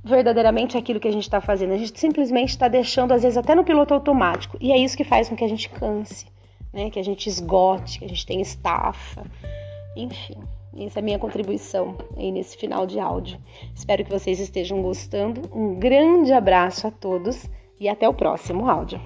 verdadeiramente 0.05 0.77
aquilo 0.77 1.01
que 1.01 1.09
a 1.09 1.13
gente 1.13 1.23
está 1.23 1.41
fazendo. 1.41 1.73
A 1.73 1.79
gente 1.79 1.99
simplesmente 1.99 2.51
está 2.51 2.69
deixando, 2.69 3.13
às 3.13 3.23
vezes, 3.23 3.37
até 3.37 3.55
no 3.55 3.65
piloto 3.65 3.95
automático. 3.95 4.57
E 4.61 4.73
é 4.73 4.79
isso 4.79 4.97
que 4.97 5.05
faz 5.05 5.29
com 5.29 5.37
que 5.37 5.45
a 5.45 5.49
gente 5.49 5.69
canse, 5.69 6.27
né? 6.73 6.91
Que 6.91 6.99
a 6.99 7.05
gente 7.05 7.27
esgote, 7.29 7.99
que 7.99 8.05
a 8.05 8.09
gente 8.09 8.27
tenha 8.27 8.43
estafa. 8.43 9.25
Enfim, 9.97 10.37
essa 10.77 10.99
é 10.99 11.03
a 11.03 11.05
minha 11.05 11.19
contribuição 11.19 11.97
aí 12.17 12.31
nesse 12.31 12.57
final 12.57 12.87
de 12.87 13.01
áudio. 13.01 13.39
Espero 13.75 14.05
que 14.05 14.11
vocês 14.11 14.39
estejam 14.39 14.81
gostando. 14.83 15.43
Um 15.53 15.75
grande 15.75 16.33
abraço 16.33 16.87
a 16.87 16.91
todos 16.91 17.49
e 17.81 17.89
até 17.89 18.09
o 18.09 18.15
próximo 18.15 18.69
áudio. 18.69 19.01